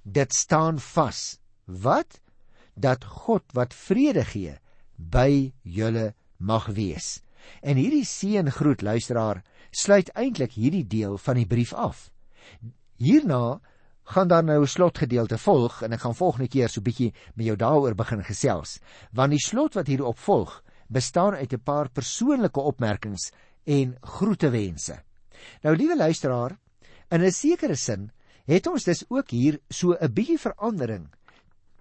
Dit 0.02 0.32
staan 0.32 0.78
vas. 0.78 1.38
Wat? 1.64 2.20
Dat 2.74 3.04
God 3.04 3.44
wat 3.52 3.74
vrede 3.74 4.24
gee 4.24 4.58
by 4.96 5.52
julle 5.62 6.14
mag 6.38 6.66
wees 6.66 7.20
en 7.62 7.76
hierdie 7.76 8.04
seën 8.04 8.50
groet 8.50 8.82
luisteraar 8.82 9.42
sluit 9.70 10.10
eintlik 10.14 10.52
hierdie 10.52 10.86
deel 10.86 11.18
van 11.18 11.34
die 11.34 11.46
brief 11.46 11.72
af. 11.72 12.10
Hierna 12.96 13.60
gaan 14.14 14.28
daar 14.28 14.44
nou 14.44 14.62
'n 14.62 14.66
slotgedeelte 14.66 15.38
volg 15.38 15.82
en 15.82 15.92
ek 15.92 16.00
gaan 16.00 16.14
volgende 16.14 16.48
keer 16.48 16.68
so 16.68 16.80
bietjie 16.80 17.12
met 17.34 17.46
jou 17.46 17.56
daaroor 17.56 17.94
begin 17.94 18.24
gesels, 18.24 18.80
want 19.12 19.30
die 19.30 19.46
slot 19.46 19.74
wat 19.74 19.86
hierop 19.86 20.18
volg 20.18 20.62
bestaan 20.88 21.34
uit 21.34 21.52
'n 21.52 21.60
paar 21.60 21.88
persoonlike 21.88 22.60
opmerkings 22.60 23.32
en 23.64 23.96
groetewense. 24.00 25.02
Nou 25.62 25.76
liewe 25.76 25.96
luisteraar, 25.96 26.58
in 27.10 27.22
'n 27.22 27.32
sekere 27.32 27.76
sin 27.76 28.10
het 28.46 28.66
ons 28.66 28.84
dus 28.84 29.04
ook 29.08 29.30
hier 29.30 29.60
so 29.68 29.92
'n 29.92 30.12
bietjie 30.12 30.38
verandering 30.38 31.08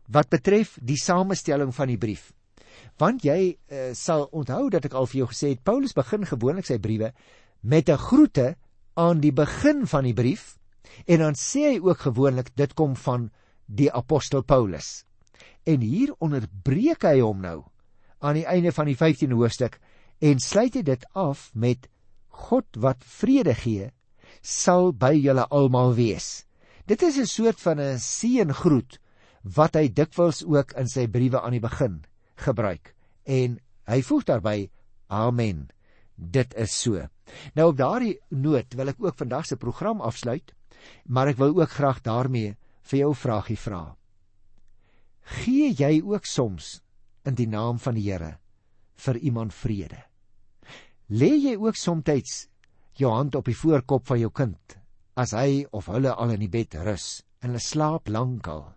wat 0.07 0.29
betref 0.29 0.77
die 0.81 0.97
samestelling 0.97 1.75
van 1.75 1.87
die 1.87 1.97
brief. 1.97 2.33
Want 2.97 3.21
jy 3.21 3.53
uh, 3.53 3.93
sal 3.93 4.25
onthou 4.33 4.69
dat 4.73 4.87
ek 4.89 4.95
al 4.97 5.05
vir 5.05 5.19
jou 5.21 5.27
gesê 5.29 5.51
het 5.53 5.63
Paulus 5.63 5.93
begin 5.93 6.25
gewoonlik 6.25 6.65
sy 6.65 6.79
briewe 6.81 7.11
met 7.61 7.89
'n 7.89 7.97
groete 7.97 8.55
aan 8.97 9.21
die 9.21 9.31
begin 9.31 9.85
van 9.85 10.03
die 10.03 10.13
brief 10.17 10.57
en 11.05 11.19
dan 11.19 11.35
sê 11.37 11.61
hy 11.73 11.79
ook 11.79 11.99
gewoonlik 12.09 12.55
dit 12.55 12.73
kom 12.73 12.95
van 12.95 13.29
die 13.65 13.91
apostel 13.93 14.41
Paulus. 14.41 15.05
En 15.65 15.81
hier 15.81 16.15
onderbreek 16.19 17.03
hy 17.03 17.19
hom 17.19 17.41
nou 17.41 17.65
aan 18.19 18.33
die 18.33 18.47
einde 18.49 18.71
van 18.71 18.89
die 18.89 18.97
15de 18.97 19.37
hoofstuk 19.37 19.79
en 20.19 20.39
sluit 20.39 20.73
hy 20.73 20.81
dit 20.81 21.05
af 21.13 21.51
met 21.53 21.87
God 22.27 22.65
wat 22.81 23.03
vrede 23.03 23.53
gee 23.53 23.91
sal 24.41 24.91
by 24.91 25.13
julle 25.13 25.45
almal 25.53 25.93
wees. 25.93 26.45
Dit 26.87 27.03
is 27.03 27.17
'n 27.17 27.25
soort 27.25 27.61
van 27.61 27.79
'n 27.79 27.99
seëngroet 27.99 28.99
wat 29.43 29.75
hy 29.75 29.87
dikwels 29.87 30.43
ook 30.43 30.73
in 30.73 30.87
sy 30.87 31.07
briewe 31.07 31.41
aan 31.41 31.51
die 31.51 31.61
begin 31.61 32.01
gebruik. 32.43 32.93
En 33.23 33.59
hy 33.87 34.01
voeg 34.01 34.23
daarby 34.23 34.69
Amen. 35.07 35.69
Dit 36.15 36.53
is 36.57 36.73
so. 36.81 37.07
Nou 37.55 37.69
op 37.71 37.77
daardie 37.77 38.17
noot 38.29 38.73
wil 38.75 38.91
ek 38.91 39.03
ook 39.03 39.19
vandag 39.19 39.45
se 39.47 39.57
program 39.59 40.01
afsluit, 40.01 40.53
maar 41.05 41.31
ek 41.31 41.39
wil 41.39 41.55
ook 41.55 41.77
graag 41.77 42.01
daarmee 42.03 42.55
vir 42.89 42.99
jou 42.99 43.11
'n 43.11 43.21
vragie 43.21 43.59
vra. 43.59 43.95
Gee 45.21 45.73
jy 45.75 46.01
ook 46.01 46.25
soms 46.25 46.81
in 47.25 47.35
die 47.35 47.47
naam 47.47 47.79
van 47.79 47.95
die 47.95 48.11
Here 48.11 48.37
vir 48.95 49.17
iemand 49.17 49.53
vrede? 49.53 50.03
Lê 51.09 51.35
jy 51.35 51.55
ook 51.55 51.75
soms 51.75 52.47
jou 52.93 53.11
hand 53.11 53.35
op 53.35 53.45
die 53.45 53.55
voorkop 53.55 54.07
van 54.07 54.19
jou 54.19 54.31
kind 54.31 54.77
as 55.15 55.31
hy 55.31 55.65
of 55.71 55.85
hulle 55.85 56.13
al 56.13 56.29
in 56.29 56.39
die 56.39 56.49
bed 56.49 56.75
rus 56.75 57.23
en 57.41 57.49
hulle 57.49 57.59
slaap 57.59 58.07
lankal? 58.07 58.73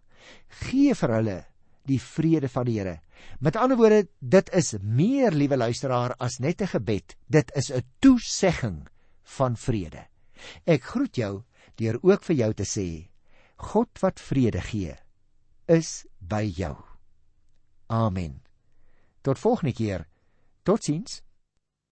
Gee 0.49 0.95
vir 0.95 1.15
hulle 1.15 1.45
die 1.87 1.99
vrede 1.99 2.49
van 2.49 2.67
die 2.67 2.79
Here. 2.79 3.01
Met 3.41 3.57
ander 3.57 3.77
woorde, 3.77 4.09
dit 4.19 4.51
is 4.53 4.75
meer, 4.83 5.33
liewe 5.33 5.57
luisteraar, 5.57 6.15
as 6.19 6.39
net 6.39 6.63
'n 6.63 6.67
gebed. 6.67 7.17
Dit 7.27 7.51
is 7.55 7.71
'n 7.73 7.85
toesegging 8.01 8.89
van 9.23 9.57
vrede. 9.57 10.07
Ek 10.65 10.83
groet 10.83 11.17
jou 11.17 11.43
deur 11.75 11.99
ook 12.03 12.23
vir 12.25 12.37
jou 12.37 12.53
te 12.55 12.65
sê: 12.65 13.11
God 13.57 13.99
wat 14.01 14.21
vrede 14.21 14.61
gee, 14.61 14.97
is 15.69 16.07
by 16.19 16.53
jou. 16.57 16.77
Amen. 17.89 18.43
Tot 19.23 19.39
volgende 19.39 19.73
keer. 19.73 20.07
Totsiens. 20.63 21.23